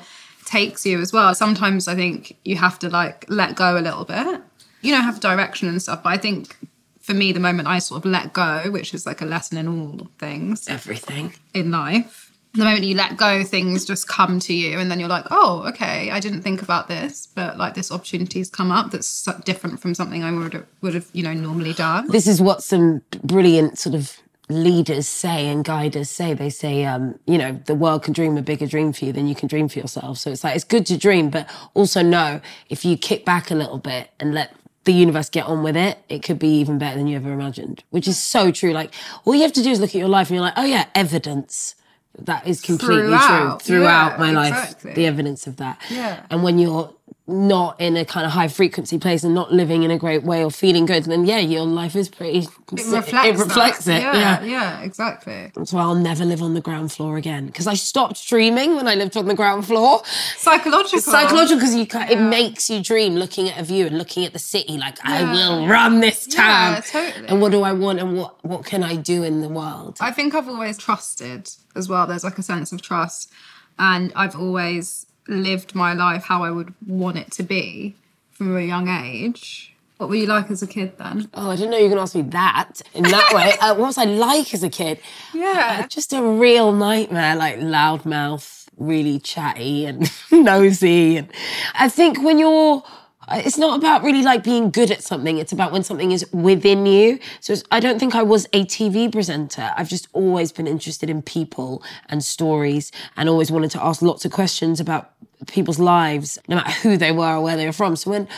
takes 0.46 0.84
you 0.84 1.00
as 1.00 1.12
well. 1.12 1.34
Sometimes 1.34 1.86
I 1.88 1.94
think 1.94 2.36
you 2.44 2.56
have 2.56 2.78
to 2.80 2.88
like 2.88 3.24
let 3.28 3.54
go 3.56 3.78
a 3.78 3.80
little 3.80 4.04
bit. 4.04 4.40
You 4.82 4.92
know, 4.92 5.00
have 5.00 5.20
direction 5.20 5.68
and 5.68 5.80
stuff. 5.80 6.02
But 6.02 6.10
I 6.10 6.16
think 6.18 6.56
for 7.00 7.14
me, 7.14 7.32
the 7.32 7.40
moment 7.40 7.68
I 7.68 7.78
sort 7.78 8.04
of 8.04 8.10
let 8.10 8.32
go, 8.32 8.70
which 8.70 8.92
is 8.92 9.06
like 9.06 9.20
a 9.22 9.26
lesson 9.26 9.56
in 9.58 9.68
all 9.68 10.08
things 10.18 10.68
Everything. 10.68 11.32
in 11.54 11.70
life, 11.70 12.32
the 12.54 12.64
moment 12.64 12.84
you 12.84 12.94
let 12.94 13.16
go, 13.16 13.42
things 13.42 13.84
just 13.84 14.06
come 14.06 14.38
to 14.40 14.54
you, 14.54 14.78
and 14.78 14.90
then 14.90 15.00
you're 15.00 15.08
like, 15.08 15.26
oh, 15.30 15.64
okay, 15.68 16.10
I 16.10 16.20
didn't 16.20 16.42
think 16.42 16.62
about 16.62 16.86
this, 16.88 17.26
but 17.34 17.58
like 17.58 17.74
this 17.74 17.90
opportunity's 17.90 18.48
come 18.48 18.70
up 18.70 18.92
that's 18.92 19.24
different 19.44 19.80
from 19.80 19.94
something 19.94 20.22
I 20.22 20.30
would 20.30 20.52
have, 20.52 20.66
would 20.80 20.94
have, 20.94 21.08
you 21.12 21.24
know, 21.24 21.32
normally 21.32 21.72
done. 21.72 22.08
This 22.08 22.28
is 22.28 22.40
what 22.40 22.62
some 22.62 23.02
brilliant 23.24 23.78
sort 23.78 23.96
of 23.96 24.18
leaders 24.48 25.08
say 25.08 25.48
and 25.48 25.64
guiders 25.64 26.10
say. 26.10 26.34
They 26.34 26.50
say, 26.50 26.84
um, 26.84 27.18
you 27.26 27.38
know, 27.38 27.60
the 27.64 27.74
world 27.74 28.04
can 28.04 28.12
dream 28.12 28.36
a 28.36 28.42
bigger 28.42 28.66
dream 28.66 28.92
for 28.92 29.06
you 29.06 29.12
than 29.12 29.26
you 29.26 29.34
can 29.34 29.48
dream 29.48 29.68
for 29.68 29.78
yourself. 29.78 30.18
So 30.18 30.30
it's 30.30 30.44
like, 30.44 30.54
it's 30.54 30.64
good 30.64 30.86
to 30.86 30.96
dream, 30.96 31.30
but 31.30 31.48
also 31.74 32.02
know 32.02 32.40
if 32.68 32.84
you 32.84 32.96
kick 32.96 33.24
back 33.24 33.50
a 33.50 33.54
little 33.54 33.78
bit 33.78 34.10
and 34.20 34.34
let 34.34 34.54
the 34.84 34.92
universe 34.92 35.30
get 35.30 35.46
on 35.46 35.62
with 35.62 35.76
it, 35.76 35.98
it 36.08 36.22
could 36.22 36.38
be 36.38 36.60
even 36.60 36.78
better 36.78 36.98
than 36.98 37.06
you 37.06 37.16
ever 37.16 37.32
imagined, 37.32 37.82
which 37.90 38.06
is 38.06 38.22
so 38.22 38.52
true. 38.52 38.72
Like, 38.72 38.92
all 39.24 39.34
you 39.34 39.42
have 39.42 39.52
to 39.54 39.62
do 39.62 39.70
is 39.70 39.80
look 39.80 39.90
at 39.90 39.98
your 39.98 40.08
life 40.08 40.28
and 40.28 40.36
you're 40.36 40.44
like, 40.44 40.54
oh 40.56 40.64
yeah, 40.64 40.86
evidence. 40.94 41.74
That 42.18 42.46
is 42.46 42.60
completely 42.60 43.02
Throughout. 43.06 43.60
true 43.60 43.76
throughout 43.76 44.12
Yeah, 44.12 44.18
my 44.18 44.30
life. 44.30 44.54
exactly. 44.54 44.92
The 44.94 45.06
evidence 45.06 45.46
of 45.46 45.56
that. 45.56 45.80
Yeah. 45.90 46.20
And 46.30 46.42
when 46.44 46.58
you're 46.58 46.92
not 47.26 47.80
in 47.80 47.96
a 47.96 48.04
kind 48.04 48.26
of 48.26 48.32
high 48.32 48.48
frequency 48.48 48.98
place 48.98 49.24
and 49.24 49.34
not 49.34 49.50
living 49.50 49.82
in 49.82 49.90
a 49.90 49.96
great 49.96 50.24
way 50.24 50.44
or 50.44 50.50
feeling 50.50 50.84
good, 50.84 51.04
then 51.04 51.24
yeah, 51.24 51.38
your 51.38 51.64
life 51.64 51.96
is 51.96 52.08
pretty. 52.08 52.40
It 52.40 52.48
reflects, 52.70 53.12
It 53.28 53.36
reflects 53.38 53.86
it. 53.88 54.02
Yeah, 54.02 54.14
Yeah. 54.14 54.44
yeah, 54.44 54.80
exactly. 54.82 55.50
That's 55.54 55.72
why 55.72 55.82
I'll 55.82 55.94
never 55.94 56.24
live 56.26 56.42
on 56.42 56.52
the 56.52 56.60
ground 56.60 56.92
floor 56.92 57.16
again 57.16 57.46
because 57.46 57.66
I 57.66 57.74
stopped 57.74 58.28
dreaming 58.28 58.76
when 58.76 58.86
I 58.86 58.94
lived 58.94 59.16
on 59.16 59.26
the 59.26 59.34
ground 59.34 59.66
floor. 59.66 60.02
Psychological. 60.36 60.98
It's 60.98 61.06
psychological 61.06 61.56
because 61.60 61.74
you 61.74 61.86
ca 61.86 62.06
it 62.10 62.20
makes 62.20 62.68
you 62.68 62.82
dream 62.82 63.14
looking 63.14 63.48
at 63.48 63.58
a 63.58 63.64
view 63.64 63.86
and 63.86 63.96
looking 63.96 64.26
at 64.26 64.34
the 64.34 64.38
city 64.38 64.76
like 64.76 64.98
I 65.02 65.22
will 65.32 65.66
run 65.66 66.00
this 66.00 66.26
town. 66.26 66.74
Yeah, 66.74 66.80
totally. 66.80 67.28
And 67.28 67.40
what 67.40 67.52
do 67.52 67.62
I 67.62 67.72
want 67.72 68.00
and 68.00 68.18
what 68.18 68.44
what 68.44 68.66
can 68.66 68.82
I 68.82 68.96
do 68.96 69.22
in 69.22 69.40
the 69.40 69.48
world? 69.48 69.96
I 69.98 70.10
think 70.10 70.34
I've 70.34 70.48
always 70.48 70.76
trusted 70.76 71.48
as 71.74 71.88
well. 71.88 72.06
There's 72.06 72.24
like 72.24 72.38
a 72.38 72.42
sense 72.42 72.70
of 72.70 72.82
trust. 72.82 73.32
And 73.78 74.12
I've 74.14 74.36
always 74.36 75.06
lived 75.28 75.74
my 75.74 75.92
life 75.92 76.24
how 76.24 76.42
I 76.42 76.50
would 76.50 76.74
want 76.86 77.18
it 77.18 77.30
to 77.32 77.42
be 77.42 77.94
from 78.32 78.56
a 78.56 78.60
young 78.60 78.88
age. 78.88 79.74
What 79.96 80.08
were 80.08 80.16
you 80.16 80.26
like 80.26 80.50
as 80.50 80.62
a 80.62 80.66
kid 80.66 80.98
then? 80.98 81.28
Oh, 81.34 81.50
I 81.50 81.56
didn't 81.56 81.70
know 81.70 81.76
you 81.76 81.84
were 81.84 81.90
going 81.90 81.98
to 81.98 82.02
ask 82.02 82.14
me 82.16 82.22
that 82.22 82.82
in 82.94 83.04
that 83.04 83.32
way. 83.32 83.52
Uh, 83.60 83.74
what 83.76 83.86
was 83.86 83.98
I 83.98 84.04
like 84.04 84.52
as 84.52 84.62
a 84.62 84.68
kid? 84.68 84.98
Yeah. 85.32 85.82
Uh, 85.84 85.86
just 85.86 86.12
a 86.12 86.20
real 86.20 86.72
nightmare, 86.72 87.36
like 87.36 87.58
loudmouth, 87.58 88.66
really 88.76 89.20
chatty 89.20 89.86
and 89.86 90.10
nosy. 90.32 91.18
And 91.18 91.28
I 91.74 91.88
think 91.88 92.22
when 92.22 92.38
you're, 92.38 92.82
Uh, 93.28 93.42
it's 93.44 93.58
not 93.58 93.78
about 93.78 94.02
really 94.02 94.22
like 94.22 94.44
being 94.44 94.70
good 94.70 94.90
at 94.90 95.02
something. 95.02 95.38
It's 95.38 95.52
about 95.52 95.72
when 95.72 95.82
something 95.82 96.12
is 96.12 96.26
within 96.32 96.86
you. 96.86 97.18
So 97.40 97.52
it's, 97.52 97.64
I 97.70 97.80
don't 97.80 97.98
think 97.98 98.14
I 98.14 98.22
was 98.22 98.46
a 98.52 98.64
TV 98.64 99.10
presenter. 99.10 99.72
I've 99.76 99.88
just 99.88 100.08
always 100.12 100.52
been 100.52 100.66
interested 100.66 101.10
in 101.10 101.22
people 101.22 101.82
and 102.08 102.22
stories 102.22 102.92
and 103.16 103.28
always 103.28 103.50
wanted 103.50 103.70
to 103.72 103.84
ask 103.84 104.02
lots 104.02 104.24
of 104.24 104.32
questions 104.32 104.80
about 104.80 105.12
people's 105.46 105.78
lives, 105.78 106.38
no 106.48 106.56
matter 106.56 106.70
who 106.70 106.96
they 106.96 107.12
were 107.12 107.36
or 107.36 107.42
where 107.42 107.56
they 107.56 107.66
were 107.66 107.72
from. 107.72 107.96
So 107.96 108.10
when 108.10 108.28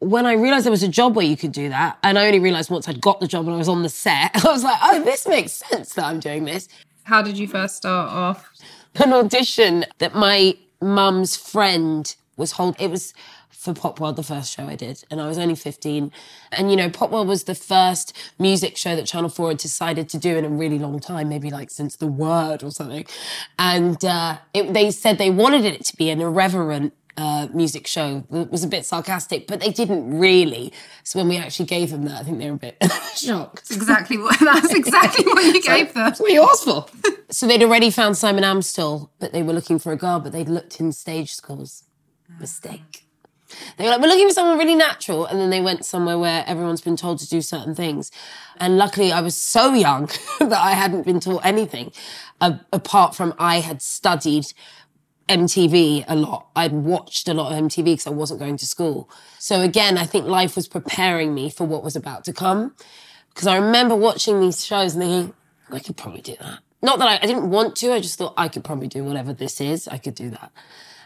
when 0.00 0.24
I 0.24 0.32
realized 0.32 0.64
there 0.64 0.70
was 0.70 0.82
a 0.82 0.88
job 0.88 1.14
where 1.14 1.26
you 1.26 1.36
could 1.36 1.52
do 1.52 1.68
that, 1.68 1.98
and 2.02 2.18
I 2.18 2.26
only 2.26 2.40
realized 2.40 2.70
once 2.70 2.88
I'd 2.88 3.02
got 3.02 3.20
the 3.20 3.28
job 3.28 3.44
and 3.44 3.54
I 3.54 3.58
was 3.58 3.68
on 3.68 3.82
the 3.82 3.90
set, 3.90 4.30
I 4.44 4.50
was 4.50 4.64
like, 4.64 4.78
oh, 4.82 5.04
this 5.04 5.28
makes 5.28 5.52
sense 5.52 5.94
that 5.94 6.06
I'm 6.06 6.20
doing 6.20 6.44
this. 6.44 6.68
How 7.04 7.22
did 7.22 7.38
you 7.38 7.46
first 7.46 7.76
start 7.76 8.10
off? 8.10 8.48
An 8.94 9.12
audition 9.12 9.84
that 9.98 10.14
my 10.14 10.56
mum's 10.80 11.36
friend 11.36 12.14
was 12.36 12.52
holding, 12.52 12.82
it 12.82 12.90
was 12.90 13.12
for 13.60 13.74
Popworld, 13.74 14.16
the 14.16 14.22
first 14.22 14.50
show 14.56 14.64
I 14.66 14.74
did, 14.74 15.04
and 15.10 15.20
I 15.20 15.28
was 15.28 15.36
only 15.36 15.54
15. 15.54 16.10
And 16.50 16.70
you 16.70 16.76
know, 16.78 16.88
Popworld 16.88 17.26
was 17.26 17.44
the 17.44 17.54
first 17.54 18.16
music 18.38 18.78
show 18.78 18.96
that 18.96 19.04
Channel 19.04 19.28
4 19.28 19.48
had 19.50 19.58
decided 19.58 20.08
to 20.08 20.18
do 20.18 20.34
in 20.34 20.46
a 20.46 20.48
really 20.48 20.78
long 20.78 20.98
time, 20.98 21.28
maybe 21.28 21.50
like 21.50 21.70
since 21.70 21.94
The 21.94 22.06
Word 22.06 22.62
or 22.62 22.70
something. 22.70 23.04
And 23.58 24.02
uh, 24.02 24.38
it, 24.54 24.72
they 24.72 24.90
said 24.90 25.18
they 25.18 25.28
wanted 25.28 25.66
it 25.66 25.84
to 25.84 25.96
be 25.96 26.08
an 26.08 26.22
irreverent 26.22 26.94
uh, 27.18 27.48
music 27.52 27.86
show. 27.86 28.24
It 28.32 28.50
was 28.50 28.64
a 28.64 28.66
bit 28.66 28.86
sarcastic, 28.86 29.46
but 29.46 29.60
they 29.60 29.70
didn't 29.70 30.18
really. 30.18 30.72
So 31.04 31.18
when 31.18 31.28
we 31.28 31.36
actually 31.36 31.66
gave 31.66 31.90
them 31.90 32.06
that, 32.06 32.20
I 32.20 32.22
think 32.22 32.38
they 32.38 32.48
were 32.48 32.56
a 32.56 32.58
bit 32.58 32.82
shocked. 33.14 33.70
Exactly 33.70 34.16
what 34.16 34.40
that's 34.40 34.72
exactly 34.72 35.26
what 35.26 35.44
you 35.54 35.60
gave 35.66 35.92
them. 35.92 36.04
That's 36.04 36.18
what 36.18 36.32
you 36.32 36.42
asked 36.42 36.64
for. 36.64 36.86
so 37.28 37.46
they'd 37.46 37.62
already 37.62 37.90
found 37.90 38.16
Simon 38.16 38.42
Amstell, 38.42 39.10
but 39.18 39.32
they 39.32 39.42
were 39.42 39.52
looking 39.52 39.78
for 39.78 39.92
a 39.92 39.96
girl, 39.96 40.18
but 40.18 40.32
they'd 40.32 40.48
looked 40.48 40.80
in 40.80 40.92
stage 40.92 41.34
schools. 41.34 41.84
Mistake. 42.38 43.04
They 43.76 43.84
were 43.84 43.90
like, 43.90 44.00
we're 44.00 44.08
looking 44.08 44.28
for 44.28 44.34
someone 44.34 44.58
really 44.58 44.74
natural. 44.74 45.26
And 45.26 45.40
then 45.40 45.50
they 45.50 45.60
went 45.60 45.84
somewhere 45.84 46.18
where 46.18 46.44
everyone's 46.46 46.80
been 46.80 46.96
told 46.96 47.18
to 47.20 47.28
do 47.28 47.40
certain 47.40 47.74
things. 47.74 48.10
And 48.58 48.76
luckily, 48.76 49.12
I 49.12 49.20
was 49.20 49.36
so 49.36 49.74
young 49.74 50.06
that 50.40 50.52
I 50.52 50.72
hadn't 50.72 51.04
been 51.04 51.20
taught 51.20 51.44
anything 51.44 51.92
uh, 52.40 52.58
apart 52.72 53.14
from 53.14 53.34
I 53.38 53.60
had 53.60 53.82
studied 53.82 54.52
MTV 55.28 56.04
a 56.08 56.16
lot. 56.16 56.48
I'd 56.56 56.72
watched 56.72 57.28
a 57.28 57.34
lot 57.34 57.52
of 57.52 57.58
MTV 57.58 57.84
because 57.84 58.06
I 58.06 58.10
wasn't 58.10 58.40
going 58.40 58.56
to 58.56 58.66
school. 58.66 59.08
So 59.38 59.60
again, 59.60 59.96
I 59.96 60.04
think 60.04 60.26
life 60.26 60.56
was 60.56 60.66
preparing 60.66 61.34
me 61.34 61.50
for 61.50 61.64
what 61.64 61.84
was 61.84 61.94
about 61.94 62.24
to 62.24 62.32
come. 62.32 62.74
Because 63.28 63.46
I 63.46 63.56
remember 63.56 63.94
watching 63.94 64.40
these 64.40 64.64
shows 64.64 64.94
and 64.94 65.04
thinking, 65.04 65.34
I 65.70 65.78
could 65.78 65.96
probably 65.96 66.20
do 66.20 66.34
that. 66.40 66.58
Not 66.82 66.98
that 66.98 67.08
I, 67.08 67.14
I 67.22 67.26
didn't 67.26 67.48
want 67.48 67.76
to, 67.76 67.92
I 67.92 68.00
just 68.00 68.18
thought 68.18 68.34
I 68.36 68.48
could 68.48 68.64
probably 68.64 68.88
do 68.88 69.04
whatever 69.04 69.32
this 69.32 69.60
is. 69.60 69.86
I 69.86 69.98
could 69.98 70.14
do 70.14 70.30
that. 70.30 70.50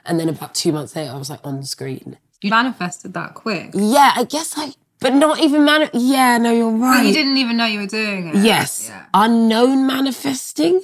And 0.06 0.18
then 0.18 0.28
about 0.28 0.54
two 0.54 0.72
months 0.72 0.96
later, 0.96 1.12
I 1.12 1.16
was 1.16 1.30
like 1.30 1.40
on 1.44 1.60
the 1.60 1.66
screen. 1.66 2.18
You 2.44 2.50
manifested 2.50 3.14
that 3.14 3.32
quick. 3.32 3.70
Yeah, 3.72 4.12
I 4.14 4.24
guess 4.24 4.52
I, 4.58 4.74
but 5.00 5.14
not 5.14 5.40
even 5.40 5.64
man. 5.64 5.88
Yeah, 5.94 6.36
no, 6.36 6.52
you're 6.52 6.72
right. 6.72 7.06
You 7.06 7.14
didn't 7.14 7.38
even 7.38 7.56
know 7.56 7.64
you 7.64 7.80
were 7.80 7.86
doing 7.86 8.28
it. 8.28 8.36
Yes. 8.36 8.88
Yeah. 8.90 9.06
Unknown 9.14 9.86
manifesting. 9.86 10.82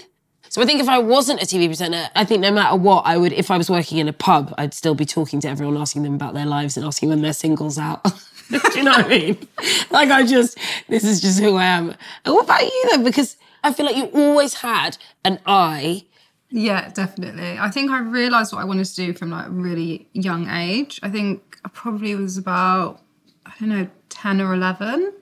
So 0.49 0.63
I 0.63 0.65
think 0.65 0.81
if 0.81 0.89
I 0.89 0.97
wasn't 0.97 1.43
a 1.43 1.45
TV 1.45 1.67
presenter, 1.67 2.09
I 2.17 2.25
think 2.25 2.41
no 2.41 2.51
matter 2.51 2.77
what, 2.77 3.05
I 3.05 3.19
would, 3.19 3.35
if 3.35 3.51
I 3.51 3.59
was 3.59 3.69
working 3.69 3.99
in 3.99 4.09
a 4.09 4.13
pub, 4.15 4.55
I'd 4.57 4.73
still 4.73 4.95
be 4.95 5.05
talking 5.05 5.39
to 5.41 5.49
everyone, 5.51 5.77
asking 5.77 6.03
them 6.03 6.15
about 6.15 6.33
their 6.33 6.47
lives 6.47 6.79
and 6.79 6.87
asking 6.87 7.11
when 7.11 7.21
their 7.21 7.35
singles 7.35 7.77
out. 7.77 8.05
Do 8.51 8.59
you 8.77 8.83
know 8.83 8.93
what 8.93 9.05
I 9.05 9.09
mean? 9.19 9.49
Like 9.91 10.09
I 10.09 10.25
just, 10.25 10.57
this 10.89 11.05
is 11.05 11.21
just 11.21 11.41
who 11.41 11.57
I 11.57 11.67
am. 11.67 11.95
And 12.25 12.35
what 12.35 12.45
about 12.47 12.63
you 12.63 12.91
though? 12.91 13.05
Because 13.05 13.37
I 13.63 13.75
feel 13.75 13.85
like 13.85 13.97
you 13.97 14.07
always 14.15 14.55
had 14.55 14.97
an 15.27 15.41
eye. 15.45 16.05
Yeah, 16.51 16.89
definitely. 16.89 17.59
I 17.59 17.71
think 17.71 17.91
I 17.91 18.01
realised 18.01 18.53
what 18.53 18.61
I 18.63 18.65
wanted 18.65 18.87
to 18.87 18.95
do 18.97 19.13
from 19.13 19.31
like 19.31 19.47
a 19.47 19.51
really 19.51 20.09
young 20.13 20.49
age. 20.49 20.99
I 21.03 21.09
think 21.11 21.50
I 21.65 21.69
probably 21.69 22.15
was 22.15 22.37
about, 22.37 23.01
I 23.47 23.53
don't 23.61 23.69
know, 23.69 23.89
10 24.09 24.41
or 24.41 24.55
11. 24.55 25.13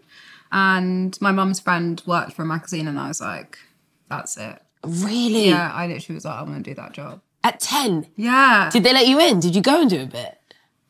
And 0.50 1.20
my 1.20 1.32
mum's 1.32 1.60
friend 1.60 2.02
worked 2.06 2.32
for 2.32 2.42
a 2.42 2.46
magazine 2.46 2.88
and 2.88 2.98
I 2.98 3.08
was 3.08 3.20
like, 3.20 3.58
that's 4.08 4.36
it. 4.36 4.62
Really? 4.84 5.48
Yeah, 5.48 5.72
I 5.72 5.86
literally 5.86 6.14
was 6.14 6.24
like, 6.24 6.38
I 6.38 6.42
want 6.42 6.64
to 6.64 6.70
do 6.70 6.74
that 6.74 6.92
job. 6.92 7.20
At 7.44 7.60
10. 7.60 8.06
Yeah. 8.16 8.70
Did 8.72 8.84
they 8.84 8.92
let 8.92 9.06
you 9.06 9.20
in? 9.20 9.40
Did 9.40 9.54
you 9.54 9.62
go 9.62 9.80
and 9.80 9.90
do 9.90 10.02
a 10.02 10.06
bit? 10.06 10.38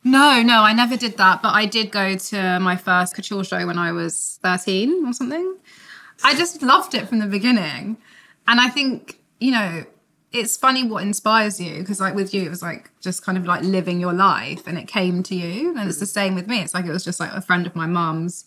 No, 0.03 0.41
no, 0.41 0.61
I 0.61 0.73
never 0.73 0.95
did 0.95 1.17
that. 1.17 1.41
But 1.41 1.53
I 1.53 1.65
did 1.65 1.91
go 1.91 2.15
to 2.15 2.59
my 2.59 2.75
first 2.75 3.15
couture 3.15 3.43
show 3.43 3.67
when 3.67 3.77
I 3.77 3.91
was 3.91 4.39
13 4.43 5.05
or 5.05 5.13
something. 5.13 5.57
I 6.23 6.35
just 6.35 6.61
loved 6.61 6.93
it 6.95 7.07
from 7.09 7.19
the 7.19 7.25
beginning. 7.25 7.97
And 8.47 8.59
I 8.59 8.69
think, 8.69 9.19
you 9.39 9.51
know, 9.51 9.85
it's 10.31 10.57
funny 10.57 10.83
what 10.83 11.03
inspires 11.03 11.59
you 11.59 11.79
because, 11.79 11.99
like, 11.99 12.13
with 12.13 12.33
you, 12.33 12.43
it 12.43 12.49
was 12.49 12.61
like 12.61 12.91
just 13.01 13.23
kind 13.25 13.37
of 13.37 13.45
like 13.45 13.63
living 13.63 13.99
your 13.99 14.13
life 14.13 14.67
and 14.67 14.77
it 14.77 14.87
came 14.87 15.23
to 15.23 15.35
you. 15.35 15.75
And 15.77 15.89
it's 15.89 15.99
the 15.99 16.05
same 16.05 16.35
with 16.35 16.47
me. 16.47 16.61
It's 16.61 16.73
like 16.73 16.85
it 16.85 16.91
was 16.91 17.03
just 17.03 17.19
like 17.19 17.31
a 17.31 17.41
friend 17.41 17.65
of 17.65 17.75
my 17.75 17.87
mum's 17.87 18.45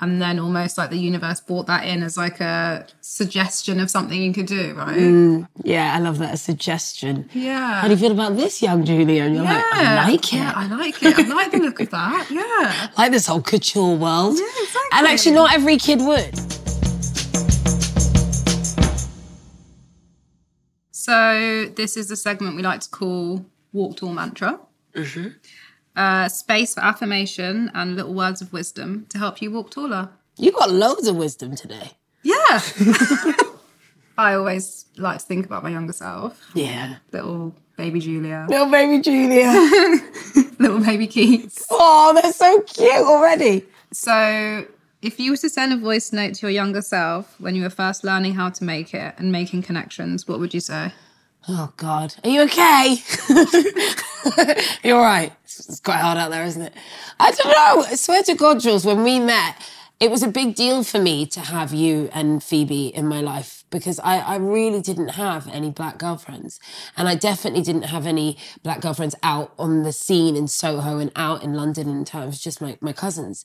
and 0.00 0.20
then 0.20 0.38
almost 0.38 0.76
like 0.76 0.90
the 0.90 0.98
universe 0.98 1.40
brought 1.40 1.66
that 1.66 1.86
in 1.86 2.02
as 2.02 2.16
like 2.16 2.40
a 2.40 2.86
suggestion 3.00 3.80
of 3.80 3.90
something 3.90 4.20
you 4.20 4.32
could 4.32 4.46
do, 4.46 4.74
right? 4.74 4.96
Mm. 4.96 5.48
Yeah, 5.64 5.94
I 5.94 6.00
love 6.00 6.18
that 6.18 6.34
a 6.34 6.36
suggestion. 6.36 7.30
Yeah. 7.32 7.80
How 7.80 7.88
do 7.88 7.94
you 7.94 8.00
feel 8.00 8.12
about 8.12 8.36
this, 8.36 8.60
young 8.60 8.84
Julia? 8.84 9.24
And 9.24 9.34
you're 9.34 9.44
like, 9.44 9.64
I 9.72 10.08
like 10.08 10.32
it. 10.32 10.36
Yeah, 10.36 10.52
I 10.54 10.66
like 10.66 11.02
it. 11.02 11.18
I 11.18 11.34
like 11.34 11.50
the 11.50 11.58
look 11.58 11.80
of 11.80 11.90
that. 11.90 12.26
Yeah. 12.36 12.88
Like 12.98 13.12
this 13.12 13.26
whole 13.26 13.40
couture 13.40 13.96
world. 13.96 14.36
Yeah, 14.38 14.44
exactly. 14.44 14.80
And 14.92 15.06
actually, 15.06 15.34
not 15.34 15.54
every 15.54 15.78
kid 15.78 16.00
would. 16.00 16.65
So 21.06 21.66
this 21.76 21.96
is 21.96 22.08
the 22.08 22.16
segment 22.16 22.56
we 22.56 22.62
like 22.62 22.80
to 22.80 22.88
call 22.90 23.46
Walk 23.72 23.96
Tall 23.98 24.12
Mantra. 24.12 24.58
Uh, 25.94 26.28
space 26.28 26.74
for 26.74 26.80
affirmation 26.80 27.70
and 27.74 27.94
little 27.94 28.12
words 28.12 28.42
of 28.42 28.52
wisdom 28.52 29.06
to 29.10 29.18
help 29.18 29.40
you 29.40 29.52
walk 29.52 29.70
taller. 29.70 30.08
You 30.36 30.50
got 30.50 30.68
loads 30.72 31.06
of 31.06 31.14
wisdom 31.14 31.54
today. 31.54 31.92
Yeah. 32.24 32.58
I 34.18 34.34
always 34.34 34.86
like 34.96 35.20
to 35.20 35.24
think 35.24 35.46
about 35.46 35.62
my 35.62 35.70
younger 35.70 35.92
self, 35.92 36.42
Yeah. 36.54 36.96
little 37.12 37.54
baby 37.76 38.00
Julia, 38.00 38.44
Little 38.48 38.66
baby 38.66 39.00
Julia. 39.00 39.52
little 40.58 40.80
baby 40.80 41.06
Keats. 41.06 41.66
oh, 41.70 42.18
they're 42.20 42.32
so 42.32 42.62
cute 42.62 42.90
already. 43.06 43.64
So, 43.92 44.66
if 45.02 45.20
you 45.20 45.30
were 45.30 45.36
to 45.36 45.48
send 45.48 45.72
a 45.72 45.76
voice 45.76 46.12
note 46.12 46.34
to 46.34 46.46
your 46.46 46.50
younger 46.50 46.82
self 46.82 47.38
when 47.40 47.54
you 47.54 47.62
were 47.62 47.70
first 47.70 48.04
learning 48.04 48.34
how 48.34 48.50
to 48.50 48.64
make 48.64 48.94
it 48.94 49.14
and 49.18 49.30
making 49.30 49.62
connections, 49.62 50.26
what 50.26 50.38
would 50.38 50.54
you 50.54 50.60
say? 50.60 50.92
Oh 51.48 51.72
God, 51.76 52.14
are 52.24 52.30
you 52.30 52.42
okay? 52.42 52.96
You're 54.82 55.00
right. 55.00 55.32
It's 55.44 55.78
quite 55.80 56.00
hard 56.00 56.18
out 56.18 56.30
there, 56.30 56.44
isn't 56.44 56.62
it? 56.62 56.72
I 57.20 57.30
don't 57.30 57.46
know. 57.46 57.84
I 57.84 57.94
swear 57.94 58.22
to 58.24 58.34
God, 58.34 58.58
Jules, 58.60 58.84
when 58.84 59.04
we 59.04 59.20
met, 59.20 59.54
it 60.00 60.10
was 60.10 60.22
a 60.22 60.28
big 60.28 60.54
deal 60.54 60.82
for 60.82 60.98
me 60.98 61.24
to 61.26 61.40
have 61.40 61.72
you 61.72 62.10
and 62.12 62.42
Phoebe 62.42 62.88
in 62.88 63.06
my 63.06 63.20
life 63.20 63.64
because 63.70 63.98
I, 64.00 64.18
I 64.18 64.36
really 64.36 64.82
didn't 64.82 65.08
have 65.10 65.48
any 65.48 65.70
black 65.70 65.98
girlfriends. 65.98 66.60
And 66.96 67.08
I 67.08 67.14
definitely 67.14 67.62
didn't 67.62 67.84
have 67.84 68.06
any 68.06 68.36
black 68.62 68.80
girlfriends 68.80 69.14
out 69.22 69.52
on 69.58 69.84
the 69.84 69.92
scene 69.92 70.36
in 70.36 70.48
Soho 70.48 70.98
and 70.98 71.10
out 71.16 71.42
in 71.42 71.54
London 71.54 71.88
in 71.88 72.04
terms 72.04 72.36
of 72.36 72.42
just 72.42 72.60
my, 72.60 72.76
my 72.80 72.92
cousins. 72.92 73.44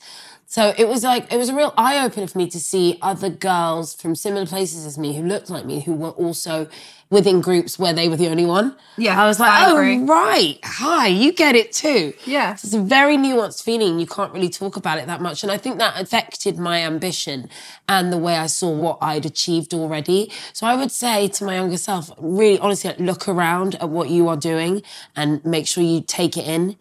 So 0.51 0.73
it 0.77 0.89
was 0.89 1.01
like, 1.01 1.31
it 1.31 1.37
was 1.37 1.47
a 1.47 1.55
real 1.55 1.73
eye 1.77 2.03
opener 2.05 2.27
for 2.27 2.37
me 2.37 2.45
to 2.49 2.59
see 2.59 2.97
other 3.01 3.29
girls 3.29 3.93
from 3.93 4.15
similar 4.15 4.45
places 4.45 4.85
as 4.85 4.97
me 4.97 5.15
who 5.15 5.23
looked 5.23 5.49
like 5.49 5.65
me, 5.65 5.79
who 5.79 5.93
were 5.93 6.09
also 6.09 6.67
within 7.09 7.39
groups 7.39 7.79
where 7.79 7.93
they 7.93 8.09
were 8.09 8.17
the 8.17 8.27
only 8.27 8.43
one. 8.43 8.75
Yeah, 8.97 9.23
I 9.23 9.27
was 9.27 9.39
like, 9.39 9.49
I 9.49 9.71
oh, 9.71 10.05
right. 10.05 10.59
Hi, 10.61 11.07
you 11.07 11.31
get 11.31 11.55
it 11.55 11.71
too. 11.71 12.13
Yeah. 12.25 12.51
It's 12.51 12.73
a 12.73 12.81
very 12.81 13.15
nuanced 13.15 13.63
feeling. 13.63 13.97
You 13.97 14.05
can't 14.05 14.33
really 14.33 14.49
talk 14.49 14.75
about 14.75 14.97
it 14.97 15.07
that 15.07 15.21
much. 15.21 15.41
And 15.41 15.53
I 15.53 15.57
think 15.57 15.77
that 15.77 15.97
affected 15.97 16.59
my 16.59 16.79
ambition 16.79 17.47
and 17.87 18.11
the 18.11 18.17
way 18.17 18.35
I 18.35 18.47
saw 18.47 18.71
what 18.71 18.97
I'd 19.01 19.25
achieved 19.25 19.73
already. 19.73 20.33
So 20.51 20.67
I 20.67 20.75
would 20.75 20.91
say 20.91 21.29
to 21.29 21.45
my 21.45 21.55
younger 21.55 21.77
self, 21.77 22.11
really 22.17 22.59
honestly, 22.59 22.89
like, 22.89 22.99
look 22.99 23.29
around 23.29 23.75
at 23.75 23.87
what 23.87 24.09
you 24.09 24.27
are 24.27 24.35
doing 24.35 24.83
and 25.15 25.45
make 25.45 25.65
sure 25.65 25.81
you 25.81 26.01
take 26.01 26.35
it 26.35 26.45
in. 26.45 26.75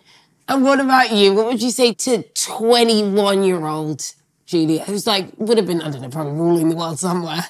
And 0.50 0.64
what 0.64 0.80
about 0.80 1.12
you? 1.12 1.32
What 1.32 1.46
would 1.46 1.62
you 1.62 1.70
say 1.70 1.92
to 1.94 2.24
21 2.24 3.44
year 3.44 3.64
old 3.64 4.02
Julia, 4.46 4.82
who's 4.82 5.06
like, 5.06 5.28
would 5.38 5.56
have 5.56 5.66
been, 5.68 5.80
I 5.80 5.90
don't 5.90 6.02
know, 6.02 6.08
probably 6.08 6.32
ruling 6.32 6.70
the 6.70 6.76
world 6.76 6.98
somewhere? 6.98 7.46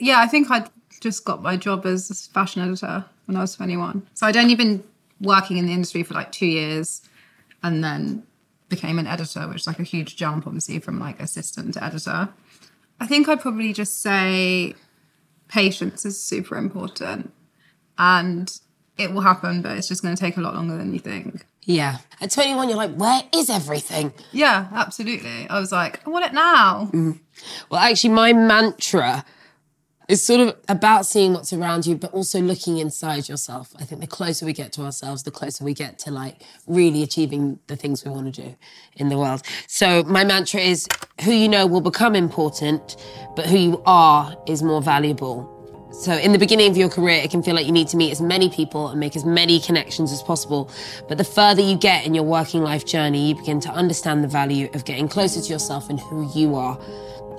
Yeah, 0.00 0.18
I 0.18 0.26
think 0.26 0.50
I'd 0.50 0.68
just 1.00 1.24
got 1.24 1.42
my 1.42 1.56
job 1.56 1.86
as 1.86 2.10
a 2.10 2.14
fashion 2.32 2.60
editor 2.60 3.04
when 3.26 3.36
I 3.36 3.40
was 3.40 3.54
21. 3.54 4.06
So 4.14 4.26
I'd 4.26 4.36
only 4.36 4.56
been 4.56 4.82
working 5.20 5.58
in 5.58 5.66
the 5.66 5.72
industry 5.72 6.02
for 6.02 6.14
like 6.14 6.32
two 6.32 6.46
years 6.46 7.02
and 7.62 7.84
then 7.84 8.24
became 8.68 8.98
an 8.98 9.06
editor, 9.06 9.46
which 9.48 9.62
is 9.62 9.66
like 9.68 9.78
a 9.78 9.84
huge 9.84 10.16
jump, 10.16 10.46
obviously, 10.46 10.80
from 10.80 10.98
like 10.98 11.20
assistant 11.20 11.74
to 11.74 11.84
editor. 11.84 12.28
I 13.00 13.06
think 13.06 13.28
I'd 13.28 13.40
probably 13.40 13.72
just 13.72 14.02
say 14.02 14.74
patience 15.46 16.04
is 16.04 16.20
super 16.20 16.56
important 16.56 17.32
and 17.96 18.60
it 18.96 19.12
will 19.12 19.20
happen, 19.20 19.62
but 19.62 19.76
it's 19.78 19.88
just 19.88 20.02
going 20.02 20.14
to 20.14 20.20
take 20.20 20.36
a 20.36 20.40
lot 20.40 20.54
longer 20.54 20.76
than 20.76 20.92
you 20.92 20.98
think. 20.98 21.44
Yeah. 21.68 21.98
At 22.22 22.30
21, 22.30 22.70
you're 22.70 22.78
like, 22.78 22.94
where 22.94 23.20
is 23.30 23.50
everything? 23.50 24.14
Yeah, 24.32 24.68
absolutely. 24.72 25.46
I 25.50 25.60
was 25.60 25.70
like, 25.70 26.00
I 26.06 26.10
want 26.10 26.24
it 26.24 26.32
now. 26.32 26.88
Mm. 26.94 27.20
Well, 27.70 27.78
actually, 27.78 28.14
my 28.14 28.32
mantra 28.32 29.22
is 30.08 30.24
sort 30.24 30.40
of 30.40 30.56
about 30.70 31.04
seeing 31.04 31.34
what's 31.34 31.52
around 31.52 31.86
you, 31.86 31.94
but 31.94 32.10
also 32.14 32.40
looking 32.40 32.78
inside 32.78 33.28
yourself. 33.28 33.74
I 33.78 33.84
think 33.84 34.00
the 34.00 34.06
closer 34.06 34.46
we 34.46 34.54
get 34.54 34.72
to 34.72 34.82
ourselves, 34.82 35.24
the 35.24 35.30
closer 35.30 35.62
we 35.62 35.74
get 35.74 35.98
to 36.00 36.10
like 36.10 36.40
really 36.66 37.02
achieving 37.02 37.58
the 37.66 37.76
things 37.76 38.02
we 38.02 38.10
want 38.10 38.34
to 38.34 38.42
do 38.42 38.56
in 38.96 39.10
the 39.10 39.18
world. 39.18 39.42
So 39.66 40.02
my 40.04 40.24
mantra 40.24 40.60
is 40.60 40.88
who 41.22 41.32
you 41.32 41.50
know 41.50 41.66
will 41.66 41.82
become 41.82 42.14
important, 42.16 42.96
but 43.36 43.44
who 43.44 43.58
you 43.58 43.82
are 43.84 44.34
is 44.46 44.62
more 44.62 44.80
valuable. 44.80 45.57
So 45.98 46.12
in 46.12 46.30
the 46.30 46.38
beginning 46.38 46.70
of 46.70 46.76
your 46.76 46.88
career, 46.88 47.20
it 47.24 47.30
can 47.32 47.42
feel 47.42 47.56
like 47.56 47.66
you 47.66 47.72
need 47.72 47.88
to 47.88 47.96
meet 47.96 48.12
as 48.12 48.20
many 48.20 48.48
people 48.48 48.86
and 48.86 49.00
make 49.00 49.16
as 49.16 49.24
many 49.24 49.58
connections 49.58 50.12
as 50.12 50.22
possible. 50.22 50.70
But 51.08 51.18
the 51.18 51.24
further 51.24 51.60
you 51.60 51.76
get 51.76 52.06
in 52.06 52.14
your 52.14 52.22
working 52.22 52.62
life 52.62 52.86
journey, 52.86 53.30
you 53.30 53.34
begin 53.34 53.58
to 53.62 53.70
understand 53.70 54.22
the 54.22 54.28
value 54.28 54.70
of 54.74 54.84
getting 54.84 55.08
closer 55.08 55.40
to 55.40 55.48
yourself 55.48 55.90
and 55.90 55.98
who 55.98 56.30
you 56.38 56.54
are. 56.54 56.78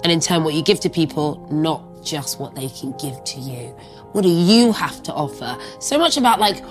And 0.04 0.12
in 0.12 0.20
turn, 0.20 0.44
what 0.44 0.56
you 0.56 0.62
give 0.62 0.82
to 0.82 0.90
people, 0.90 1.48
not 1.50 2.04
just 2.04 2.38
what 2.38 2.56
they 2.56 2.68
can 2.68 2.92
give 2.98 3.24
to 3.24 3.40
you. 3.40 3.70
What 4.12 4.24
do 4.24 4.30
you 4.30 4.74
have 4.74 5.02
to 5.04 5.14
offer? 5.14 5.58
So 5.80 5.98
much 5.98 6.18
about 6.18 6.42
like 6.42 6.62